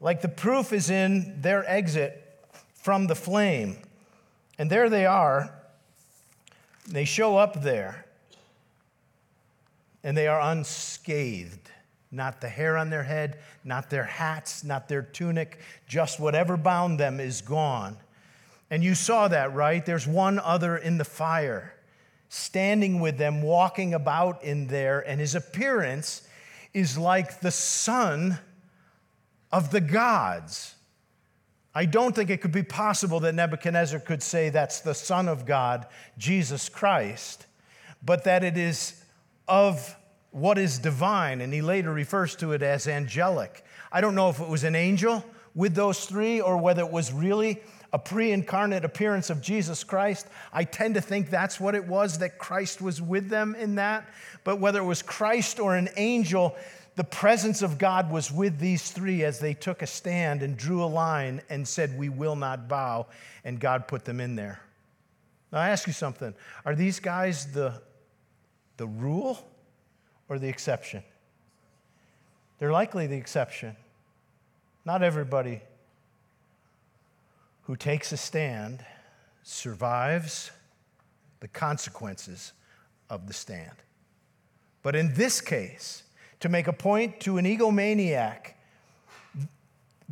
Like 0.00 0.22
the 0.22 0.28
proof 0.28 0.72
is 0.72 0.88
in 0.88 1.42
their 1.42 1.68
exit 1.68 2.22
from 2.74 3.06
the 3.06 3.14
flame. 3.14 3.78
And 4.58 4.70
there 4.70 4.88
they 4.88 5.04
are. 5.04 5.52
They 6.88 7.04
show 7.04 7.36
up 7.36 7.62
there. 7.62 8.06
And 10.02 10.16
they 10.16 10.26
are 10.26 10.40
unscathed. 10.40 11.70
Not 12.10 12.40
the 12.40 12.48
hair 12.48 12.76
on 12.76 12.90
their 12.90 13.02
head, 13.02 13.38
not 13.64 13.90
their 13.90 14.04
hats, 14.04 14.62
not 14.64 14.88
their 14.88 15.02
tunic, 15.02 15.58
just 15.86 16.20
whatever 16.20 16.56
bound 16.56 17.00
them 17.00 17.20
is 17.20 17.40
gone. 17.42 17.96
And 18.70 18.82
you 18.82 18.94
saw 18.94 19.28
that, 19.28 19.54
right? 19.54 19.84
There's 19.84 20.06
one 20.06 20.38
other 20.38 20.76
in 20.76 20.98
the 20.98 21.04
fire, 21.04 21.74
standing 22.28 23.00
with 23.00 23.18
them, 23.18 23.42
walking 23.42 23.94
about 23.94 24.42
in 24.42 24.66
there, 24.68 25.00
and 25.00 25.20
his 25.20 25.34
appearance 25.34 26.26
is 26.72 26.96
like 26.96 27.40
the 27.40 27.50
son 27.50 28.38
of 29.52 29.70
the 29.70 29.80
gods. 29.80 30.74
I 31.74 31.84
don't 31.84 32.14
think 32.14 32.30
it 32.30 32.40
could 32.40 32.52
be 32.52 32.62
possible 32.62 33.20
that 33.20 33.34
Nebuchadnezzar 33.34 34.00
could 34.00 34.22
say 34.22 34.48
that's 34.48 34.80
the 34.80 34.94
Son 34.94 35.28
of 35.28 35.44
God, 35.44 35.86
Jesus 36.16 36.70
Christ. 36.70 37.46
but 38.02 38.24
that 38.24 38.44
it 38.44 38.56
is 38.56 39.02
of 39.48 39.96
what 40.36 40.58
is 40.58 40.78
divine. 40.78 41.40
And 41.40 41.52
he 41.52 41.62
later 41.62 41.90
refers 41.90 42.36
to 42.36 42.52
it 42.52 42.62
as 42.62 42.86
angelic. 42.86 43.64
I 43.90 44.02
don't 44.02 44.14
know 44.14 44.28
if 44.28 44.38
it 44.38 44.48
was 44.48 44.64
an 44.64 44.74
angel 44.74 45.24
with 45.54 45.74
those 45.74 46.04
three 46.04 46.42
or 46.42 46.58
whether 46.58 46.82
it 46.82 46.90
was 46.90 47.10
really 47.10 47.62
a 47.90 47.98
pre 47.98 48.32
incarnate 48.32 48.84
appearance 48.84 49.30
of 49.30 49.40
Jesus 49.40 49.82
Christ. 49.82 50.26
I 50.52 50.64
tend 50.64 50.96
to 50.96 51.00
think 51.00 51.30
that's 51.30 51.58
what 51.58 51.74
it 51.74 51.86
was, 51.86 52.18
that 52.18 52.36
Christ 52.36 52.82
was 52.82 53.00
with 53.00 53.30
them 53.30 53.54
in 53.54 53.76
that. 53.76 54.06
But 54.44 54.60
whether 54.60 54.80
it 54.80 54.84
was 54.84 55.00
Christ 55.00 55.58
or 55.58 55.74
an 55.74 55.88
angel, 55.96 56.54
the 56.96 57.04
presence 57.04 57.62
of 57.62 57.78
God 57.78 58.10
was 58.10 58.30
with 58.30 58.58
these 58.58 58.90
three 58.90 59.24
as 59.24 59.38
they 59.38 59.54
took 59.54 59.80
a 59.80 59.86
stand 59.86 60.42
and 60.42 60.54
drew 60.54 60.84
a 60.84 60.86
line 60.86 61.40
and 61.48 61.66
said, 61.66 61.96
We 61.96 62.10
will 62.10 62.36
not 62.36 62.68
bow. 62.68 63.06
And 63.42 63.58
God 63.58 63.88
put 63.88 64.04
them 64.04 64.20
in 64.20 64.36
there. 64.36 64.60
Now, 65.50 65.60
I 65.60 65.70
ask 65.70 65.86
you 65.86 65.94
something 65.94 66.34
are 66.66 66.74
these 66.74 67.00
guys 67.00 67.50
the, 67.54 67.80
the 68.76 68.86
rule 68.86 69.42
or 70.28 70.38
the 70.38 70.48
exception? 70.48 71.02
They're 72.58 72.72
likely 72.72 73.06
the 73.06 73.16
exception. 73.16 73.76
Not 74.84 75.02
everybody 75.02 75.62
who 77.62 77.76
takes 77.76 78.12
a 78.12 78.16
stand 78.16 78.84
survives 79.42 80.50
the 81.40 81.48
consequences 81.48 82.52
of 83.10 83.26
the 83.26 83.34
stand. 83.34 83.72
But 84.82 84.96
in 84.96 85.14
this 85.14 85.40
case, 85.40 86.04
to 86.40 86.48
make 86.48 86.68
a 86.68 86.72
point 86.72 87.20
to 87.20 87.38
an 87.38 87.44
egomaniac, 87.44 88.54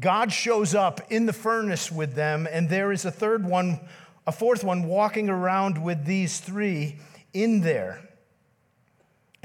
God 0.01 0.33
shows 0.33 0.75
up 0.75 1.01
in 1.11 1.27
the 1.27 1.33
furnace 1.33 1.93
with 1.93 2.15
them, 2.15 2.49
and 2.51 2.69
there 2.69 2.91
is 2.91 3.05
a 3.05 3.11
third 3.11 3.45
one, 3.45 3.79
a 4.27 4.33
fourth 4.33 4.65
one 4.65 4.85
walking 4.85 5.29
around 5.29 5.83
with 5.83 6.05
these 6.05 6.41
three 6.41 6.99
in 7.33 7.61
there. 7.61 8.09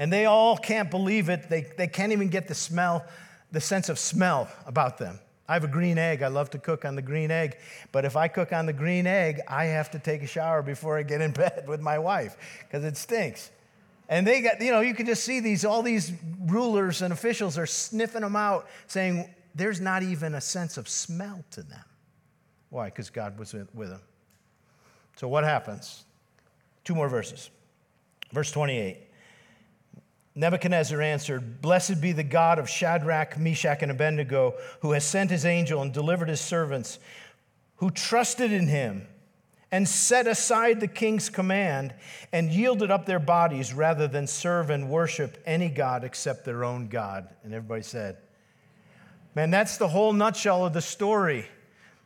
And 0.00 0.10
they 0.10 0.24
all 0.24 0.56
can't 0.56 0.90
believe 0.90 1.28
it. 1.28 1.50
They, 1.50 1.66
they 1.76 1.86
can't 1.86 2.10
even 2.10 2.28
get 2.28 2.48
the 2.48 2.54
smell, 2.54 3.04
the 3.52 3.60
sense 3.60 3.90
of 3.90 3.98
smell 3.98 4.48
about 4.66 4.96
them. 4.96 5.20
I 5.46 5.52
have 5.52 5.62
a 5.62 5.68
green 5.68 5.98
egg. 5.98 6.22
I 6.22 6.28
love 6.28 6.48
to 6.50 6.58
cook 6.58 6.86
on 6.86 6.94
the 6.94 7.02
green 7.02 7.30
egg. 7.30 7.58
But 7.92 8.06
if 8.06 8.16
I 8.16 8.26
cook 8.26 8.50
on 8.54 8.64
the 8.64 8.72
green 8.72 9.06
egg, 9.06 9.42
I 9.46 9.66
have 9.66 9.90
to 9.90 9.98
take 9.98 10.22
a 10.22 10.26
shower 10.26 10.62
before 10.62 10.96
I 10.96 11.02
get 11.02 11.20
in 11.20 11.32
bed 11.44 11.66
with 11.68 11.82
my 11.82 11.98
wife 11.98 12.34
because 12.60 12.82
it 12.82 12.96
stinks. 12.96 13.50
And 14.08 14.26
they 14.26 14.40
got, 14.40 14.62
you 14.62 14.72
know, 14.72 14.80
you 14.80 14.94
can 14.94 15.04
just 15.04 15.22
see 15.22 15.38
these, 15.38 15.66
all 15.66 15.82
these 15.82 16.12
rulers 16.46 17.02
and 17.02 17.12
officials 17.12 17.58
are 17.58 17.66
sniffing 17.66 18.22
them 18.22 18.36
out, 18.36 18.68
saying 18.86 19.28
there's 19.54 19.82
not 19.82 20.02
even 20.02 20.34
a 20.34 20.40
sense 20.40 20.78
of 20.78 20.88
smell 20.88 21.44
to 21.50 21.62
them. 21.62 21.84
Why? 22.70 22.86
Because 22.86 23.10
God 23.10 23.38
was 23.38 23.52
with 23.52 23.90
them. 23.90 24.00
So 25.16 25.28
what 25.28 25.44
happens? 25.44 26.04
Two 26.84 26.94
more 26.94 27.10
verses. 27.10 27.50
Verse 28.32 28.50
28. 28.50 29.09
Nebuchadnezzar 30.34 31.00
answered, 31.00 31.60
Blessed 31.60 32.00
be 32.00 32.12
the 32.12 32.22
God 32.22 32.58
of 32.58 32.68
Shadrach, 32.68 33.38
Meshach, 33.38 33.82
and 33.82 33.90
Abednego, 33.90 34.54
who 34.80 34.92
has 34.92 35.04
sent 35.04 35.30
his 35.30 35.44
angel 35.44 35.82
and 35.82 35.92
delivered 35.92 36.28
his 36.28 36.40
servants, 36.40 36.98
who 37.76 37.90
trusted 37.90 38.52
in 38.52 38.68
him 38.68 39.06
and 39.72 39.88
set 39.88 40.26
aside 40.26 40.80
the 40.80 40.88
king's 40.88 41.28
command 41.28 41.94
and 42.32 42.50
yielded 42.50 42.90
up 42.90 43.06
their 43.06 43.18
bodies 43.18 43.72
rather 43.72 44.08
than 44.08 44.26
serve 44.26 44.70
and 44.70 44.88
worship 44.88 45.38
any 45.46 45.68
God 45.68 46.04
except 46.04 46.44
their 46.44 46.64
own 46.64 46.88
God. 46.88 47.28
And 47.44 47.54
everybody 47.54 47.82
said, 47.82 48.16
Man, 49.34 49.50
that's 49.50 49.76
the 49.76 49.88
whole 49.88 50.12
nutshell 50.12 50.66
of 50.66 50.72
the 50.72 50.82
story. 50.82 51.46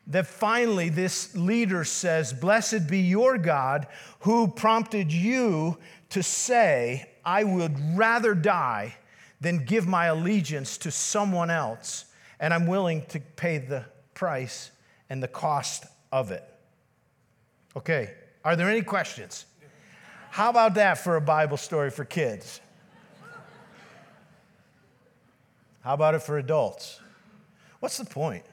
That 0.08 0.26
finally 0.26 0.90
this 0.90 1.34
leader 1.34 1.84
says, 1.84 2.34
Blessed 2.34 2.87
be 2.87 3.00
your 3.00 3.38
God 3.38 3.87
who 4.20 4.48
prompted 4.48 5.10
you 5.10 5.78
to 6.10 6.22
say, 6.22 7.08
I 7.24 7.44
would 7.44 7.96
rather 7.96 8.34
die 8.34 8.96
than 9.40 9.64
give 9.64 9.87
my 9.87 10.06
allegiance 10.06 10.78
to 10.78 10.90
someone 10.90 11.50
else, 11.50 12.06
and 12.40 12.52
I'm 12.52 12.66
willing 12.66 13.04
to 13.06 13.20
pay 13.20 13.58
the 13.58 13.84
price 14.14 14.70
and 15.10 15.22
the 15.22 15.28
cost 15.28 15.84
of 16.12 16.30
it. 16.30 16.44
Okay, 17.76 18.14
are 18.44 18.56
there 18.56 18.68
any 18.68 18.82
questions? 18.82 19.46
How 20.30 20.50
about 20.50 20.74
that 20.74 20.98
for 20.98 21.16
a 21.16 21.20
Bible 21.20 21.56
story 21.56 21.90
for 21.90 22.04
kids? 22.04 22.60
How 25.82 25.94
about 25.94 26.14
it 26.14 26.22
for 26.22 26.38
adults? 26.38 27.00
What's 27.80 27.98
the 27.98 28.06
point? 28.06 28.44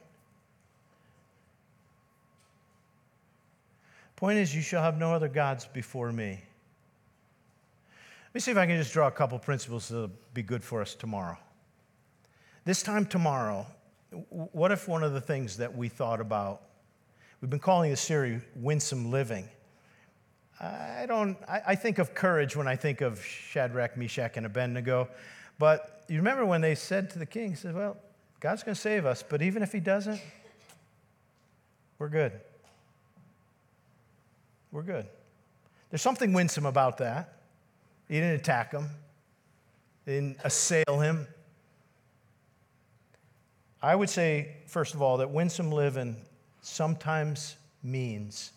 Point 4.17 4.37
is, 4.37 4.53
you 4.53 4.61
shall 4.61 4.83
have 4.83 4.97
no 4.97 5.13
other 5.13 5.29
gods 5.29 5.65
before 5.65 6.11
me. 6.11 6.41
Let 8.31 8.35
me 8.35 8.39
see 8.39 8.51
if 8.51 8.57
I 8.57 8.65
can 8.65 8.77
just 8.77 8.93
draw 8.93 9.07
a 9.07 9.11
couple 9.11 9.37
principles 9.39 9.89
that'll 9.89 10.09
be 10.33 10.41
good 10.41 10.63
for 10.63 10.81
us 10.81 10.95
tomorrow. 10.95 11.37
This 12.63 12.81
time 12.81 13.05
tomorrow, 13.05 13.67
what 14.29 14.71
if 14.71 14.87
one 14.87 15.03
of 15.03 15.11
the 15.11 15.19
things 15.19 15.57
that 15.57 15.75
we 15.75 15.89
thought 15.89 16.21
about, 16.21 16.61
we've 17.41 17.49
been 17.49 17.59
calling 17.59 17.91
the 17.91 17.97
series 17.97 18.41
Winsome 18.55 19.11
Living. 19.11 19.49
I 20.61 21.07
don't, 21.09 21.37
I, 21.45 21.61
I 21.67 21.75
think 21.75 21.99
of 21.99 22.13
courage 22.13 22.55
when 22.55 22.69
I 22.69 22.77
think 22.77 23.01
of 23.01 23.21
Shadrach, 23.21 23.97
Meshach, 23.97 24.37
and 24.37 24.45
Abednego. 24.45 25.09
But 25.59 26.05
you 26.07 26.15
remember 26.15 26.45
when 26.45 26.61
they 26.61 26.75
said 26.75 27.09
to 27.09 27.19
the 27.19 27.25
king, 27.25 27.49
he 27.49 27.55
said, 27.57 27.75
Well, 27.75 27.97
God's 28.39 28.63
going 28.63 28.75
to 28.75 28.81
save 28.81 29.05
us, 29.05 29.25
but 29.27 29.41
even 29.41 29.61
if 29.61 29.73
he 29.73 29.81
doesn't, 29.81 30.21
we're 31.99 32.07
good. 32.07 32.39
We're 34.71 34.83
good. 34.83 35.07
There's 35.89 36.01
something 36.01 36.31
winsome 36.31 36.65
about 36.65 36.97
that. 36.99 37.40
He 38.11 38.17
didn't 38.17 38.41
attack 38.41 38.73
him, 38.73 38.89
he 40.05 40.11
didn't 40.11 40.37
assail 40.43 40.99
him. 40.99 41.27
I 43.81 43.95
would 43.95 44.09
say, 44.09 44.57
first 44.67 44.93
of 44.95 45.01
all, 45.01 45.15
that 45.19 45.31
winsome 45.31 45.71
living 45.71 46.17
sometimes 46.61 47.55
means 47.81 48.51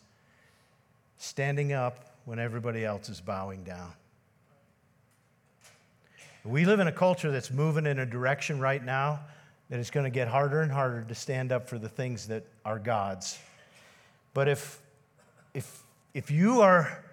standing 1.18 1.72
up 1.72 2.16
when 2.24 2.40
everybody 2.40 2.84
else 2.84 3.08
is 3.08 3.20
bowing 3.20 3.62
down. 3.62 3.92
We 6.44 6.64
live 6.64 6.80
in 6.80 6.88
a 6.88 6.92
culture 6.92 7.30
that's 7.30 7.52
moving 7.52 7.86
in 7.86 8.00
a 8.00 8.06
direction 8.06 8.58
right 8.58 8.84
now 8.84 9.20
that 9.70 9.78
it's 9.78 9.92
going 9.92 10.02
to 10.02 10.10
get 10.10 10.26
harder 10.26 10.62
and 10.62 10.72
harder 10.72 11.04
to 11.04 11.14
stand 11.14 11.52
up 11.52 11.68
for 11.68 11.78
the 11.78 11.88
things 11.88 12.26
that 12.26 12.44
are 12.64 12.80
God's. 12.80 13.38
But 14.34 14.48
if, 14.48 14.80
if, 15.54 15.84
if 16.12 16.32
you 16.32 16.60
are 16.60 17.03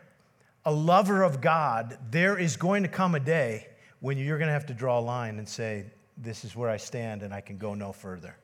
a 0.65 0.71
lover 0.71 1.24
of 1.24 1.41
God, 1.41 1.97
there 2.12 2.38
is 2.38 2.56
going 2.56 2.84
to 2.84 2.89
come 2.89 3.15
a 3.15 3.19
day 3.19 3.67
when 4.00 4.17
you're 4.17 4.38
going 4.38 4.47
to 4.47 4.54
have 4.54 4.67
to 4.67 4.74
draw 4.74 5.00
a 5.00 5.02
line 5.02 5.38
and 5.38 5.47
say, 5.47 5.86
This 6.17 6.43
is 6.43 6.56
where 6.56 6.69
I 6.69 6.78
stand 6.78 7.24
and 7.24 7.34
I 7.34 7.41
can 7.41 7.58
go 7.58 7.74
no 7.74 7.91
further. 7.91 8.36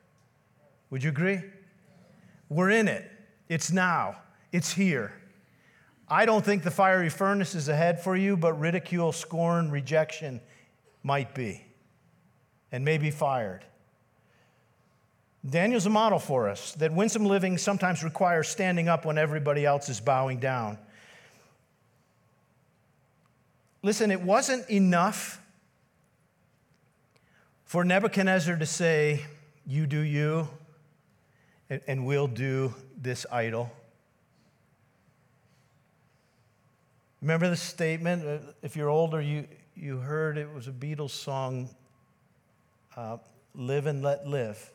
Would 0.90 1.02
you 1.02 1.10
agree? 1.10 1.40
We're 2.48 2.70
in 2.70 2.88
it. 2.88 3.10
It's 3.48 3.70
now, 3.70 4.16
it's 4.52 4.72
here. 4.72 5.12
I 6.08 6.24
don't 6.24 6.44
think 6.44 6.62
the 6.62 6.70
fiery 6.70 7.10
furnace 7.10 7.54
is 7.54 7.68
ahead 7.68 8.02
for 8.02 8.16
you, 8.16 8.36
but 8.36 8.58
ridicule, 8.58 9.12
scorn, 9.12 9.70
rejection 9.70 10.40
might 11.02 11.34
be 11.34 11.64
and 12.72 12.84
may 12.84 12.98
be 12.98 13.10
fired. 13.10 13.64
Daniel's 15.48 15.86
a 15.86 15.90
model 15.90 16.18
for 16.18 16.48
us 16.48 16.72
that 16.74 16.92
winsome 16.92 17.24
living 17.24 17.58
sometimes 17.58 18.02
requires 18.02 18.48
standing 18.48 18.88
up 18.88 19.04
when 19.04 19.18
everybody 19.18 19.64
else 19.64 19.88
is 19.88 20.00
bowing 20.00 20.38
down. 20.38 20.78
Listen, 23.88 24.10
it 24.10 24.20
wasn't 24.20 24.68
enough 24.68 25.40
for 27.64 27.86
Nebuchadnezzar 27.86 28.54
to 28.58 28.66
say, 28.66 29.24
You 29.64 29.86
do 29.86 30.00
you, 30.00 30.46
and 31.70 32.04
we'll 32.04 32.26
do 32.26 32.74
this 33.00 33.24
idol. 33.32 33.72
Remember 37.22 37.48
the 37.48 37.56
statement? 37.56 38.26
Uh, 38.26 38.52
if 38.60 38.76
you're 38.76 38.90
older, 38.90 39.22
you, 39.22 39.48
you 39.74 39.96
heard 39.96 40.36
it 40.36 40.52
was 40.52 40.68
a 40.68 40.70
Beatles 40.70 41.12
song 41.12 41.70
uh, 42.94 43.16
Live 43.54 43.86
and 43.86 44.02
Let 44.02 44.26
Live. 44.26 44.70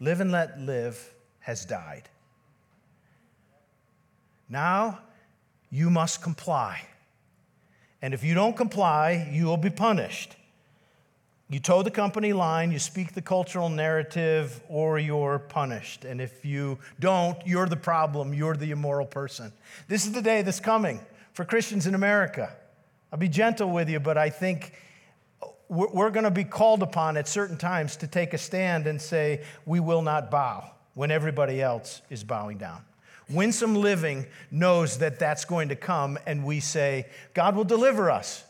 Live 0.00 0.20
and 0.20 0.32
Let 0.32 0.58
Live 0.58 1.14
has 1.38 1.64
died. 1.64 2.08
Now 4.48 4.98
you 5.70 5.90
must 5.90 6.22
comply. 6.22 6.88
And 8.04 8.12
if 8.12 8.22
you 8.22 8.34
don't 8.34 8.54
comply, 8.54 9.30
you 9.32 9.46
will 9.46 9.56
be 9.56 9.70
punished. 9.70 10.36
You 11.48 11.58
toe 11.58 11.82
the 11.82 11.90
company 11.90 12.34
line, 12.34 12.70
you 12.70 12.78
speak 12.78 13.14
the 13.14 13.22
cultural 13.22 13.70
narrative, 13.70 14.60
or 14.68 14.98
you're 14.98 15.38
punished. 15.38 16.04
And 16.04 16.20
if 16.20 16.44
you 16.44 16.78
don't, 17.00 17.38
you're 17.46 17.64
the 17.64 17.78
problem, 17.78 18.34
you're 18.34 18.56
the 18.56 18.72
immoral 18.72 19.06
person. 19.06 19.54
This 19.88 20.04
is 20.04 20.12
the 20.12 20.20
day 20.20 20.42
that's 20.42 20.60
coming 20.60 21.00
for 21.32 21.46
Christians 21.46 21.86
in 21.86 21.94
America. 21.94 22.54
I'll 23.10 23.18
be 23.18 23.30
gentle 23.30 23.70
with 23.70 23.88
you, 23.88 24.00
but 24.00 24.18
I 24.18 24.28
think 24.28 24.74
we're 25.70 26.10
going 26.10 26.24
to 26.24 26.30
be 26.30 26.44
called 26.44 26.82
upon 26.82 27.16
at 27.16 27.26
certain 27.26 27.56
times 27.56 27.96
to 27.96 28.06
take 28.06 28.34
a 28.34 28.38
stand 28.38 28.86
and 28.86 29.00
say, 29.00 29.42
we 29.64 29.80
will 29.80 30.02
not 30.02 30.30
bow 30.30 30.70
when 30.92 31.10
everybody 31.10 31.62
else 31.62 32.02
is 32.10 32.22
bowing 32.22 32.58
down. 32.58 32.84
Winsome 33.28 33.74
living 33.74 34.26
knows 34.50 34.98
that 34.98 35.18
that's 35.18 35.44
going 35.44 35.70
to 35.70 35.76
come, 35.76 36.18
and 36.26 36.44
we 36.44 36.60
say, 36.60 37.06
God 37.32 37.56
will 37.56 37.64
deliver 37.64 38.10
us. 38.10 38.44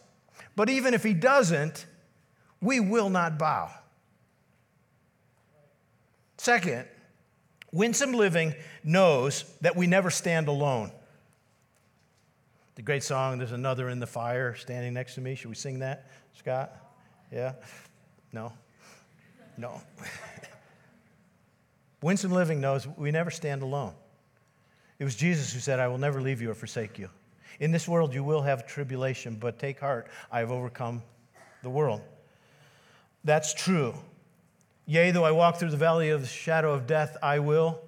But 0.57 0.69
even 0.69 0.95
if 0.95 1.03
He 1.03 1.15
doesn't, 1.15 1.87
we 2.61 2.81
will 2.81 3.11
not 3.11 3.39
bow. 3.39 3.71
Second, 6.39 6.87
winsome 7.73 8.13
living 8.13 8.55
knows 8.83 9.45
that 9.61 9.77
we 9.77 9.87
never 9.87 10.11
stand 10.11 10.49
alone. 10.49 10.91
The 12.75 12.83
great 12.83 13.05
song, 13.05 13.39
There's 13.39 13.53
Another 13.53 13.89
in 13.89 14.01
the 14.01 14.07
Fire 14.07 14.55
standing 14.57 14.95
next 14.95 15.15
to 15.15 15.21
me. 15.21 15.37
Should 15.37 15.49
we 15.49 15.55
sing 15.55 15.79
that, 15.79 16.11
Scott? 16.37 16.77
Yeah? 17.33 17.53
No? 18.33 18.53
No. 19.57 19.81
winsome 22.03 22.33
living 22.33 22.61
knows 22.61 22.87
we 22.87 23.11
never 23.13 23.31
stand 23.31 23.63
alone. 23.63 23.95
It 25.05 25.13
was 25.13 25.17
Jesus 25.17 25.53
who 25.53 25.61
said, 25.61 25.81
I 25.81 25.89
will 25.89 25.99
never 25.99 26.23
leave 26.23 26.41
you 26.41 26.51
or 26.51 26.55
forsake 26.55 26.99
you. 26.99 27.11
In 27.61 27.73
this 27.73 27.87
world 27.87 28.15
you 28.15 28.25
will 28.25 28.41
have 28.41 28.67
tribulation, 28.67 29.37
but 29.39 29.59
take 29.59 29.81
heart, 29.81 30.09
I 30.33 30.39
have 30.39 30.51
overcome 30.51 31.03
the 31.63 31.69
world. 31.69 32.01
That's 33.23 33.53
true. 33.53 33.93
Yea, 34.87 35.11
though 35.11 35.27
I 35.27 35.33
walk 35.33 35.59
through 35.59 35.73
the 35.73 35.77
valley 35.77 36.09
of 36.09 36.23
the 36.23 36.27
shadow 36.27 36.73
of 36.73 36.87
death, 36.87 37.19
I 37.23 37.41
will. 37.41 37.83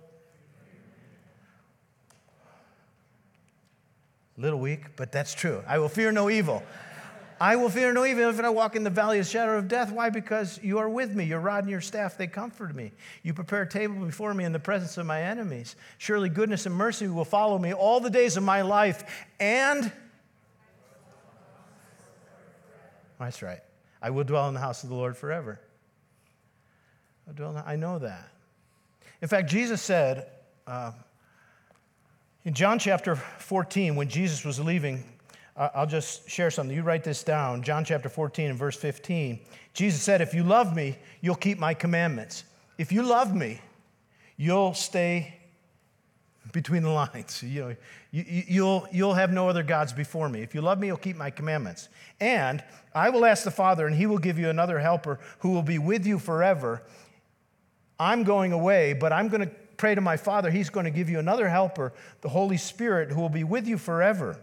Little 4.37 4.61
weak, 4.61 4.95
but 4.97 5.11
that's 5.11 5.33
true. 5.33 5.63
I 5.67 5.79
will 5.79 5.89
fear 5.89 6.13
no 6.13 6.29
evil. 6.29 6.63
I 7.41 7.57
will 7.57 7.69
fear 7.69 7.93
no 7.93 8.07
evil 8.07 8.31
if 8.31 8.41
I 8.41 8.49
walk 8.49 8.77
in 8.77 8.85
the 8.85 8.91
valley 8.91 9.19
of 9.19 9.27
the 9.27 9.31
shadow 9.31 9.59
of 9.59 9.69
death. 9.69 9.93
Why? 9.93 10.09
Because 10.09 10.59
you 10.63 10.79
are 10.79 10.89
with 10.89 11.15
me. 11.15 11.25
Your 11.25 11.41
rod 11.41 11.65
and 11.65 11.71
your 11.71 11.83
staff, 11.83 12.17
they 12.17 12.27
comfort 12.27 12.75
me. 12.75 12.93
You 13.23 13.35
prepare 13.35 13.63
a 13.63 13.69
table 13.69 13.97
before 14.05 14.33
me 14.33 14.45
in 14.45 14.53
the 14.53 14.59
presence 14.59 14.97
of 14.97 15.05
my 15.05 15.23
enemies. 15.23 15.77
Surely 15.99 16.31
goodness 16.31 16.65
and 16.65 16.75
mercy 16.75 17.09
will 17.09 17.27
follow 17.27 17.59
me 17.59 17.75
all 17.75 18.01
the 18.01 18.11
days 18.11 18.39
of 18.39 18.43
my 18.43 18.63
life. 18.63 19.27
And 19.39 19.93
that's 23.19 23.43
right. 23.43 23.61
I 24.01 24.11
will 24.11 24.25
dwell 24.25 24.49
in 24.49 24.55
the 24.55 24.61
house 24.61 24.83
of 24.83 24.89
the 24.89 24.95
Lord 24.95 25.17
forever. 25.17 25.61
I 27.67 27.77
know 27.77 27.99
that. 27.99 28.29
In 29.21 29.29
fact, 29.29 29.51
Jesus 29.51 29.83
said 29.83 30.29
uh, 30.67 30.93
in 32.45 32.55
John 32.55 32.79
chapter 32.79 33.17
14, 33.17 33.97
when 33.97 34.09
Jesus 34.09 34.45
was 34.45 34.61
leaving, 34.61 35.05
I'll 35.57 35.87
just 35.87 36.29
share 36.29 36.51
something. 36.51 36.77
You 36.77 36.83
write 36.83 37.03
this 37.03 37.23
down. 37.23 37.63
John 37.63 37.85
chapter 37.85 38.11
14 38.11 38.51
and 38.51 38.59
verse 38.59 38.77
15. 38.77 39.39
Jesus 39.73 40.03
said, 40.03 40.21
If 40.21 40.35
you 40.35 40.43
love 40.43 40.77
me, 40.77 40.99
you'll 41.23 41.35
keep 41.35 41.59
my 41.59 41.73
commandments. 41.73 42.45
If 42.77 42.93
you 42.93 43.03
love 43.03 43.35
me, 43.35 43.61
you'll 44.37 44.75
stay 44.75 45.35
between 46.53 46.83
the 46.83 46.91
lines. 46.91 47.43
You 47.43 47.61
know, 47.61 47.77
you, 48.11 48.45
you'll, 48.49 48.89
you'll 48.93 49.15
have 49.15 49.33
no 49.33 49.49
other 49.49 49.63
gods 49.63 49.95
before 49.95 50.29
me. 50.29 50.43
If 50.43 50.55
you 50.55 50.61
love 50.61 50.79
me, 50.79 50.89
you'll 50.89 50.99
keep 50.99 51.17
my 51.17 51.31
commandments. 51.31 51.89
And 52.21 52.63
I 52.95 53.09
will 53.09 53.25
ask 53.25 53.45
the 53.45 53.51
Father, 53.51 53.87
and 53.87 53.97
he 53.97 54.07
will 54.07 54.19
give 54.19 54.39
you 54.39 54.51
another 54.51 54.79
helper 54.79 55.21
who 55.39 55.53
will 55.53 55.63
be 55.63 55.79
with 55.79 56.07
you 56.07 56.19
forever. 56.19 56.83
I'm 57.99 58.25
going 58.25 58.53
away, 58.53 58.93
but 58.93 59.11
I'm 59.11 59.29
going 59.29 59.43
to 59.43 59.51
pray 59.79 59.95
to 59.95 60.03
my 60.03 60.19
Father. 60.19 60.51
He's 60.51 60.69
going 60.69 60.85
to 60.85 60.91
give 60.91 61.09
you 61.09 61.19
another 61.19 61.49
helper, 61.49 61.95
the 62.21 62.29
Holy 62.29 62.59
Spirit, 62.59 63.11
who 63.11 63.23
will 63.23 63.31
be 63.31 63.45
with 63.45 63.67
you 63.67 63.79
forever. 63.79 64.39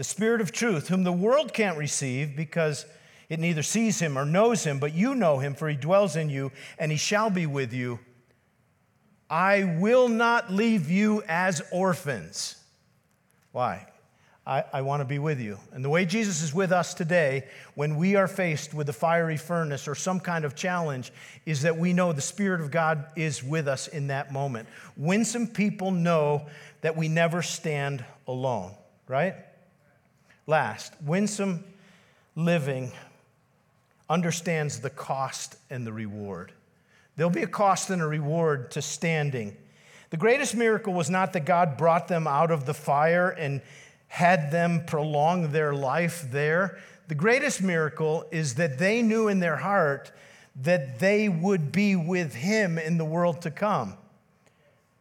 The 0.00 0.04
Spirit 0.04 0.40
of 0.40 0.50
truth, 0.50 0.88
whom 0.88 1.04
the 1.04 1.12
world 1.12 1.52
can't 1.52 1.76
receive 1.76 2.34
because 2.34 2.86
it 3.28 3.38
neither 3.38 3.62
sees 3.62 4.00
him 4.00 4.16
or 4.16 4.24
knows 4.24 4.64
him, 4.64 4.78
but 4.78 4.94
you 4.94 5.14
know 5.14 5.40
him, 5.40 5.52
for 5.52 5.68
he 5.68 5.76
dwells 5.76 6.16
in 6.16 6.30
you, 6.30 6.52
and 6.78 6.90
he 6.90 6.96
shall 6.96 7.28
be 7.28 7.44
with 7.44 7.74
you 7.74 7.98
I 9.28 9.76
will 9.78 10.08
not 10.08 10.50
leave 10.50 10.88
you 10.90 11.22
as 11.28 11.60
orphans. 11.70 12.56
Why? 13.52 13.88
I, 14.46 14.64
I 14.72 14.80
want 14.80 15.02
to 15.02 15.04
be 15.04 15.18
with 15.18 15.38
you. 15.38 15.58
And 15.70 15.84
the 15.84 15.90
way 15.90 16.06
Jesus 16.06 16.40
is 16.40 16.54
with 16.54 16.72
us 16.72 16.94
today, 16.94 17.46
when 17.74 17.96
we 17.96 18.16
are 18.16 18.26
faced 18.26 18.72
with 18.72 18.88
a 18.88 18.94
fiery 18.94 19.36
furnace 19.36 19.86
or 19.86 19.94
some 19.94 20.18
kind 20.18 20.46
of 20.46 20.54
challenge, 20.54 21.12
is 21.44 21.60
that 21.60 21.76
we 21.76 21.92
know 21.92 22.14
the 22.14 22.22
Spirit 22.22 22.62
of 22.62 22.70
God 22.70 23.04
is 23.16 23.44
with 23.44 23.68
us 23.68 23.86
in 23.86 24.06
that 24.06 24.32
moment. 24.32 24.66
Winsome 24.96 25.46
people 25.46 25.90
know 25.90 26.46
that 26.80 26.96
we 26.96 27.06
never 27.06 27.42
stand 27.42 28.02
alone, 28.26 28.72
right? 29.06 29.34
Last, 30.46 30.94
winsome 31.04 31.64
living 32.34 32.92
understands 34.08 34.80
the 34.80 34.90
cost 34.90 35.56
and 35.70 35.86
the 35.86 35.92
reward. 35.92 36.52
There'll 37.16 37.30
be 37.30 37.42
a 37.42 37.48
cost 37.48 37.90
and 37.90 38.02
a 38.02 38.06
reward 38.06 38.70
to 38.72 38.82
standing. 38.82 39.56
The 40.10 40.16
greatest 40.16 40.56
miracle 40.56 40.92
was 40.92 41.08
not 41.08 41.32
that 41.34 41.44
God 41.44 41.76
brought 41.76 42.08
them 42.08 42.26
out 42.26 42.50
of 42.50 42.66
the 42.66 42.74
fire 42.74 43.30
and 43.30 43.60
had 44.08 44.50
them 44.50 44.84
prolong 44.86 45.52
their 45.52 45.72
life 45.72 46.26
there. 46.30 46.80
The 47.06 47.14
greatest 47.14 47.62
miracle 47.62 48.24
is 48.32 48.56
that 48.56 48.78
they 48.78 49.02
knew 49.02 49.28
in 49.28 49.38
their 49.38 49.56
heart 49.56 50.10
that 50.62 50.98
they 50.98 51.28
would 51.28 51.70
be 51.70 51.94
with 51.94 52.34
Him 52.34 52.76
in 52.78 52.98
the 52.98 53.04
world 53.04 53.42
to 53.42 53.50
come. 53.50 53.94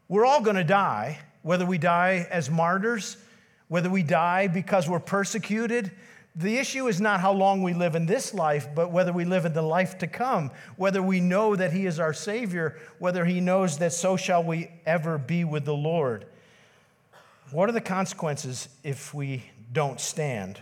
We're 0.07 0.25
all 0.25 0.41
going 0.41 0.55
to 0.55 0.63
die, 0.63 1.19
whether 1.41 1.65
we 1.65 1.77
die 1.79 2.27
as 2.29 2.49
martyrs, 2.49 3.17
whether 3.69 3.89
we 3.89 4.03
die 4.03 4.47
because 4.47 4.89
we're 4.89 4.99
persecuted, 4.99 5.91
the 6.35 6.57
issue 6.57 6.87
is 6.87 6.99
not 6.99 7.21
how 7.21 7.31
long 7.31 7.63
we 7.63 7.73
live 7.73 7.95
in 7.95 8.05
this 8.05 8.33
life, 8.33 8.67
but 8.75 8.91
whether 8.91 9.11
we 9.13 9.25
live 9.25 9.45
in 9.45 9.53
the 9.53 9.61
life 9.61 9.97
to 9.99 10.07
come, 10.07 10.51
whether 10.75 11.01
we 11.01 11.19
know 11.19 11.55
that 11.55 11.71
He 11.71 11.85
is 11.85 11.99
our 11.99 12.13
Savior, 12.13 12.77
whether 12.99 13.25
He 13.25 13.39
knows 13.39 13.77
that 13.77 13.93
so 13.93 14.17
shall 14.17 14.43
we 14.43 14.71
ever 14.85 15.17
be 15.17 15.43
with 15.43 15.65
the 15.65 15.73
Lord. 15.73 16.25
What 17.51 17.67
are 17.67 17.73
the 17.73 17.81
consequences 17.81 18.69
if 18.83 19.13
we 19.13 19.43
don't 19.71 19.99
stand? 19.99 20.59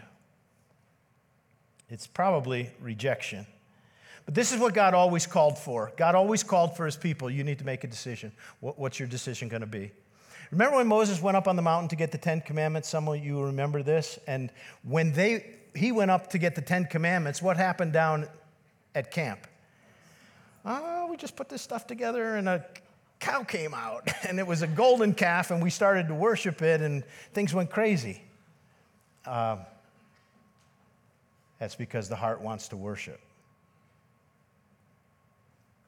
It's 1.89 2.07
probably 2.07 2.71
rejection. 2.81 3.45
But 4.25 4.35
this 4.35 4.51
is 4.51 4.59
what 4.59 4.73
God 4.73 4.93
always 4.93 5.25
called 5.25 5.57
for. 5.57 5.93
God 5.95 6.15
always 6.15 6.43
called 6.43 6.75
for 6.75 6.85
His 6.85 6.97
people. 6.97 7.29
You 7.29 7.43
need 7.43 7.59
to 7.59 7.65
make 7.65 7.83
a 7.83 7.87
decision. 7.87 8.31
What's 8.59 8.99
your 8.99 9.07
decision 9.07 9.47
going 9.47 9.61
to 9.61 9.67
be? 9.67 9.91
Remember 10.51 10.77
when 10.77 10.87
Moses 10.87 11.21
went 11.21 11.37
up 11.37 11.47
on 11.47 11.55
the 11.55 11.61
mountain 11.61 11.89
to 11.89 11.95
get 11.95 12.11
the 12.11 12.17
Ten 12.17 12.41
Commandments? 12.41 12.87
Some 12.89 13.07
of 13.07 13.23
you 13.23 13.41
remember 13.41 13.83
this. 13.83 14.17
And 14.27 14.49
when 14.83 15.11
they 15.11 15.57
he 15.77 15.91
went 15.91 16.11
up 16.11 16.29
to 16.31 16.37
get 16.37 16.55
the 16.55 16.61
Ten 16.61 16.85
Commandments. 16.85 17.41
What 17.41 17.55
happened 17.55 17.93
down 17.93 18.27
at 18.95 19.11
camp? 19.11 19.47
Oh, 20.65 21.07
we 21.09 21.15
just 21.15 21.35
put 21.35 21.47
this 21.47 21.61
stuff 21.61 21.87
together 21.87 22.35
and 22.35 22.49
a 22.49 22.65
cow 23.19 23.43
came 23.43 23.73
out 23.73 24.09
and 24.27 24.39
it 24.39 24.45
was 24.45 24.61
a 24.61 24.67
golden 24.67 25.13
calf 25.13 25.51
and 25.51 25.61
we 25.63 25.69
started 25.69 26.07
to 26.09 26.15
worship 26.15 26.61
it 26.61 26.81
and 26.81 27.03
things 27.33 27.53
went 27.53 27.69
crazy. 27.69 28.21
Uh, 29.25 29.57
that's 31.59 31.75
because 31.75 32.09
the 32.09 32.15
heart 32.15 32.41
wants 32.41 32.67
to 32.69 32.77
worship. 32.77 33.19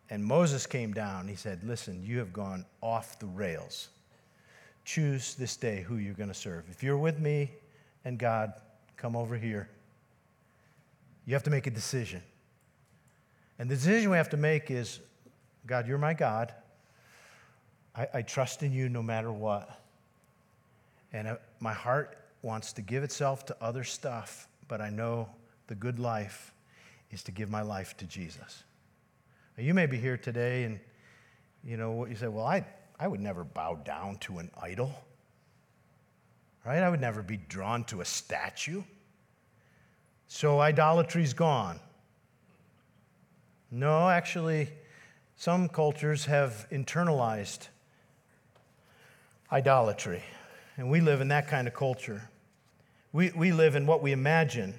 And 0.10 0.24
Moses 0.26 0.66
came 0.66 0.94
down. 0.94 1.28
He 1.28 1.36
said, 1.36 1.64
Listen, 1.64 2.04
you 2.04 2.18
have 2.18 2.34
gone 2.34 2.66
off 2.82 3.20
the 3.20 3.28
rails. 3.28 3.90
Choose 4.90 5.36
this 5.36 5.56
day 5.56 5.84
who 5.84 5.98
you're 5.98 6.16
going 6.16 6.30
to 6.30 6.34
serve. 6.34 6.64
If 6.72 6.82
you're 6.82 6.98
with 6.98 7.20
me 7.20 7.52
and 8.06 8.18
God, 8.18 8.54
come 8.98 9.16
over 9.16 9.38
here. 9.38 9.70
You 11.28 11.36
have 11.36 11.44
to 11.44 11.52
make 11.52 11.68
a 11.68 11.70
decision. 11.70 12.24
And 13.60 13.70
the 13.70 13.76
decision 13.76 14.10
we 14.10 14.18
have 14.18 14.32
to 14.32 14.38
make 14.38 14.72
is 14.72 15.00
God, 15.68 15.88
you're 15.88 16.00
my 16.00 16.16
God. 16.16 16.56
I, 17.96 18.08
I 18.16 18.22
trust 18.24 18.64
in 18.64 18.74
you 18.74 18.90
no 18.90 19.04
matter 19.04 19.32
what. 19.32 19.80
And 21.14 21.28
uh, 21.28 21.36
my 21.60 21.74
heart 21.74 22.18
wants 22.42 22.74
to 22.74 22.82
give 22.82 23.04
itself 23.04 23.46
to 23.46 23.58
other 23.62 23.84
stuff, 23.84 24.48
but 24.68 24.82
I 24.82 24.90
know 24.90 25.30
the 25.68 25.76
good 25.76 26.00
life 26.00 26.52
is 27.12 27.22
to 27.26 27.32
give 27.32 27.52
my 27.52 27.62
life 27.62 27.96
to 27.98 28.06
Jesus. 28.06 28.64
Now, 29.56 29.66
you 29.66 29.76
may 29.76 29.86
be 29.86 29.98
here 29.98 30.18
today 30.18 30.64
and 30.64 30.80
you 31.64 31.78
know 31.78 31.92
what 31.92 32.10
you 32.10 32.16
say, 32.16 32.28
well, 32.28 32.48
I, 32.48 32.66
I 33.00 33.08
would 33.08 33.22
never 33.22 33.44
bow 33.44 33.76
down 33.76 34.18
to 34.18 34.40
an 34.40 34.52
idol. 34.62 34.94
Right? 36.66 36.84
I 36.84 36.90
would 36.90 37.02
never 37.02 37.22
be 37.24 37.38
drawn 37.38 37.84
to 37.86 38.02
a 38.02 38.06
statue. 38.06 38.84
So 40.28 40.60
idolatry's 40.60 41.34
gone. 41.34 41.80
No, 43.72 44.10
actually, 44.10 44.70
some 45.36 45.70
cultures 45.70 46.26
have 46.26 46.68
internalized 46.72 47.68
idolatry, 49.52 50.24
and 50.78 50.90
we 50.90 51.02
live 51.02 51.22
in 51.22 51.30
that 51.30 51.48
kind 51.48 51.68
of 51.68 51.74
culture. 51.74 52.30
We, 53.14 53.32
we 53.32 53.52
live 53.52 53.76
in 53.76 53.86
what 53.88 54.02
we 54.02 54.12
imagine. 54.12 54.76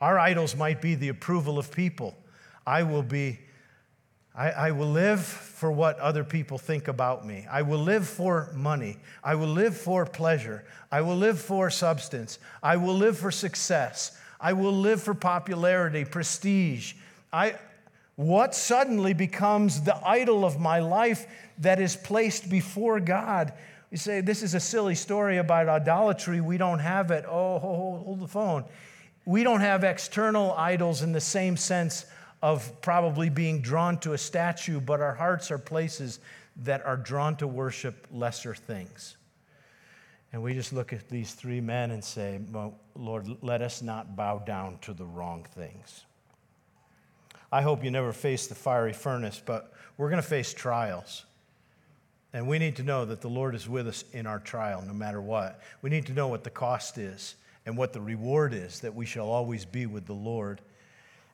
Our 0.00 0.18
idols 0.18 0.54
might 0.54 0.82
be 0.82 0.94
the 0.94 1.08
approval 1.08 1.58
of 1.58 1.72
people. 1.72 2.16
I 2.66 2.82
will 2.82 3.02
be, 3.02 3.40
I, 4.36 4.50
I 4.50 4.70
will 4.72 4.90
live 4.90 5.24
for 5.24 5.72
what 5.72 5.98
other 5.98 6.22
people 6.22 6.58
think 6.58 6.88
about 6.88 7.26
me. 7.26 7.46
I 7.50 7.62
will 7.62 7.78
live 7.78 8.06
for 8.06 8.50
money. 8.54 8.98
I 9.24 9.34
will 9.34 9.48
live 9.48 9.74
for 9.74 10.04
pleasure. 10.04 10.64
I 10.92 11.00
will 11.00 11.16
live 11.16 11.40
for 11.40 11.70
substance. 11.70 12.38
I 12.62 12.76
will 12.76 12.94
live 12.94 13.16
for 13.16 13.30
success. 13.30 14.16
I 14.38 14.52
will 14.52 14.74
live 14.74 15.02
for 15.02 15.14
popularity, 15.14 16.04
prestige. 16.04 16.94
I, 17.32 17.56
What 18.16 18.54
suddenly 18.54 19.14
becomes 19.14 19.80
the 19.80 19.96
idol 20.06 20.44
of 20.44 20.60
my 20.60 20.80
life 20.80 21.26
that 21.58 21.80
is 21.80 21.96
placed 21.96 22.50
before 22.50 23.00
God? 23.00 23.54
You 23.90 23.96
say, 23.96 24.20
This 24.20 24.42
is 24.42 24.54
a 24.54 24.60
silly 24.60 24.94
story 24.94 25.38
about 25.38 25.68
idolatry. 25.68 26.42
We 26.42 26.58
don't 26.58 26.80
have 26.80 27.10
it. 27.10 27.24
Oh, 27.26 27.58
hold, 27.58 28.04
hold 28.04 28.20
the 28.20 28.28
phone. 28.28 28.64
We 29.24 29.42
don't 29.42 29.60
have 29.60 29.82
external 29.82 30.52
idols 30.52 31.00
in 31.00 31.12
the 31.12 31.20
same 31.22 31.56
sense 31.56 32.04
of 32.42 32.80
probably 32.80 33.28
being 33.28 33.60
drawn 33.60 33.98
to 34.00 34.12
a 34.12 34.18
statue, 34.18 34.80
but 34.80 35.00
our 35.00 35.14
hearts 35.14 35.50
are 35.50 35.58
places 35.58 36.20
that 36.64 36.84
are 36.84 36.96
drawn 36.96 37.36
to 37.36 37.46
worship 37.46 38.06
lesser 38.10 38.54
things. 38.54 39.16
And 40.32 40.42
we 40.42 40.54
just 40.54 40.72
look 40.72 40.92
at 40.92 41.08
these 41.08 41.32
three 41.32 41.60
men 41.60 41.90
and 41.90 42.04
say, 42.04 42.40
Lord, 42.94 43.26
let 43.42 43.62
us 43.62 43.82
not 43.82 44.16
bow 44.16 44.38
down 44.38 44.78
to 44.82 44.92
the 44.92 45.04
wrong 45.04 45.46
things. 45.54 46.04
I 47.50 47.62
hope 47.62 47.84
you 47.84 47.90
never 47.90 48.12
face 48.12 48.46
the 48.46 48.54
fiery 48.54 48.92
furnace, 48.92 49.40
but 49.44 49.72
we're 49.96 50.10
going 50.10 50.22
to 50.22 50.28
face 50.28 50.52
trials. 50.52 51.24
And 52.32 52.48
we 52.48 52.58
need 52.58 52.76
to 52.76 52.82
know 52.82 53.04
that 53.06 53.22
the 53.22 53.30
Lord 53.30 53.54
is 53.54 53.68
with 53.68 53.88
us 53.88 54.04
in 54.12 54.26
our 54.26 54.40
trial, 54.40 54.82
no 54.86 54.92
matter 54.92 55.22
what. 55.22 55.60
We 55.80 55.88
need 55.88 56.06
to 56.06 56.12
know 56.12 56.28
what 56.28 56.44
the 56.44 56.50
cost 56.50 56.98
is 56.98 57.36
and 57.64 57.78
what 57.78 57.92
the 57.92 58.00
reward 58.00 58.52
is, 58.52 58.80
that 58.80 58.94
we 58.94 59.06
shall 59.06 59.28
always 59.28 59.64
be 59.64 59.86
with 59.86 60.06
the 60.06 60.12
Lord. 60.12 60.60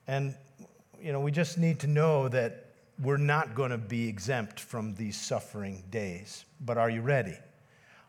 And, 0.06 0.34
you 1.02 1.12
know, 1.12 1.20
we 1.20 1.32
just 1.32 1.58
need 1.58 1.80
to 1.80 1.86
know 1.86 2.28
that 2.28 2.66
we're 3.02 3.16
not 3.16 3.54
going 3.54 3.70
to 3.70 3.78
be 3.78 4.08
exempt 4.08 4.60
from 4.60 4.94
these 4.94 5.20
suffering 5.20 5.82
days. 5.90 6.44
But 6.60 6.78
are 6.78 6.88
you 6.88 7.00
ready? 7.00 7.36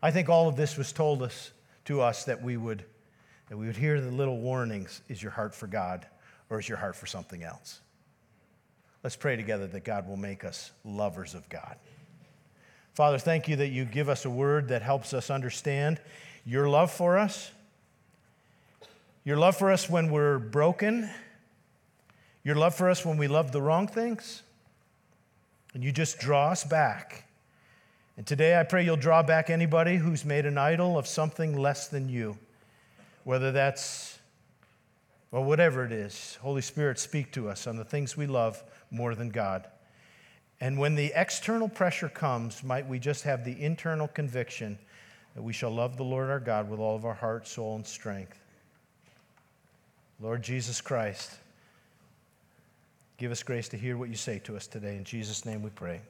I 0.02 0.10
think 0.10 0.28
all 0.28 0.48
of 0.48 0.56
this 0.56 0.76
was 0.76 0.92
told 0.92 1.22
us 1.22 1.50
to 1.86 2.00
us 2.00 2.24
that 2.24 2.42
we 2.42 2.56
would 2.56 2.84
that 3.48 3.58
we 3.58 3.66
would 3.66 3.76
hear 3.76 4.00
the 4.00 4.10
little 4.10 4.38
warnings 4.38 5.02
is 5.08 5.22
your 5.22 5.32
heart 5.32 5.54
for 5.54 5.66
God 5.66 6.06
or 6.48 6.58
is 6.58 6.68
your 6.68 6.78
heart 6.78 6.96
for 6.96 7.06
something 7.06 7.42
else? 7.42 7.80
Let's 9.02 9.16
pray 9.16 9.36
together 9.36 9.66
that 9.66 9.84
God 9.84 10.08
will 10.08 10.16
make 10.16 10.44
us 10.44 10.72
lovers 10.82 11.34
of 11.34 11.46
God. 11.50 11.76
Father, 12.94 13.18
thank 13.18 13.48
you 13.48 13.56
that 13.56 13.68
you 13.68 13.84
give 13.84 14.08
us 14.08 14.24
a 14.24 14.30
word 14.30 14.68
that 14.68 14.80
helps 14.80 15.12
us 15.12 15.28
understand 15.28 16.00
your 16.46 16.70
love 16.70 16.90
for 16.90 17.18
us, 17.18 17.50
your 19.24 19.36
love 19.36 19.56
for 19.56 19.70
us 19.70 19.90
when 19.90 20.10
we're 20.10 20.38
broken, 20.38 21.10
your 22.44 22.54
love 22.54 22.74
for 22.74 22.90
us 22.90 23.04
when 23.04 23.16
we 23.16 23.26
love 23.26 23.52
the 23.52 23.62
wrong 23.62 23.88
things, 23.88 24.42
and 25.72 25.82
you 25.82 25.90
just 25.90 26.18
draw 26.18 26.50
us 26.50 26.62
back. 26.62 27.24
And 28.16 28.26
today 28.26 28.58
I 28.58 28.62
pray 28.62 28.84
you'll 28.84 28.96
draw 28.96 29.22
back 29.22 29.50
anybody 29.50 29.96
who's 29.96 30.24
made 30.24 30.46
an 30.46 30.58
idol 30.58 30.98
of 30.98 31.06
something 31.06 31.56
less 31.56 31.88
than 31.88 32.08
you, 32.08 32.38
whether 33.24 33.50
that's, 33.50 34.18
well, 35.30 35.42
whatever 35.42 35.84
it 35.84 35.90
is. 35.90 36.38
Holy 36.42 36.62
Spirit, 36.62 36.98
speak 36.98 37.32
to 37.32 37.48
us 37.48 37.66
on 37.66 37.76
the 37.76 37.84
things 37.84 38.16
we 38.16 38.26
love 38.26 38.62
more 38.90 39.14
than 39.14 39.30
God. 39.30 39.66
And 40.60 40.78
when 40.78 40.94
the 40.94 41.12
external 41.16 41.68
pressure 41.68 42.08
comes, 42.08 42.62
might 42.62 42.86
we 42.86 42.98
just 42.98 43.24
have 43.24 43.44
the 43.44 43.60
internal 43.60 44.06
conviction 44.06 44.78
that 45.34 45.42
we 45.42 45.52
shall 45.52 45.70
love 45.70 45.96
the 45.96 46.04
Lord 46.04 46.30
our 46.30 46.38
God 46.38 46.70
with 46.70 46.78
all 46.78 46.94
of 46.94 47.04
our 47.04 47.14
heart, 47.14 47.48
soul, 47.48 47.74
and 47.74 47.86
strength. 47.86 48.38
Lord 50.20 50.42
Jesus 50.42 50.80
Christ, 50.80 51.38
give 53.24 53.32
us 53.32 53.42
grace 53.42 53.70
to 53.70 53.78
hear 53.78 53.96
what 53.96 54.10
you 54.10 54.16
say 54.16 54.38
to 54.38 54.54
us 54.54 54.66
today. 54.66 54.98
In 54.98 55.04
Jesus' 55.04 55.46
name 55.46 55.62
we 55.62 55.70
pray. 55.70 56.02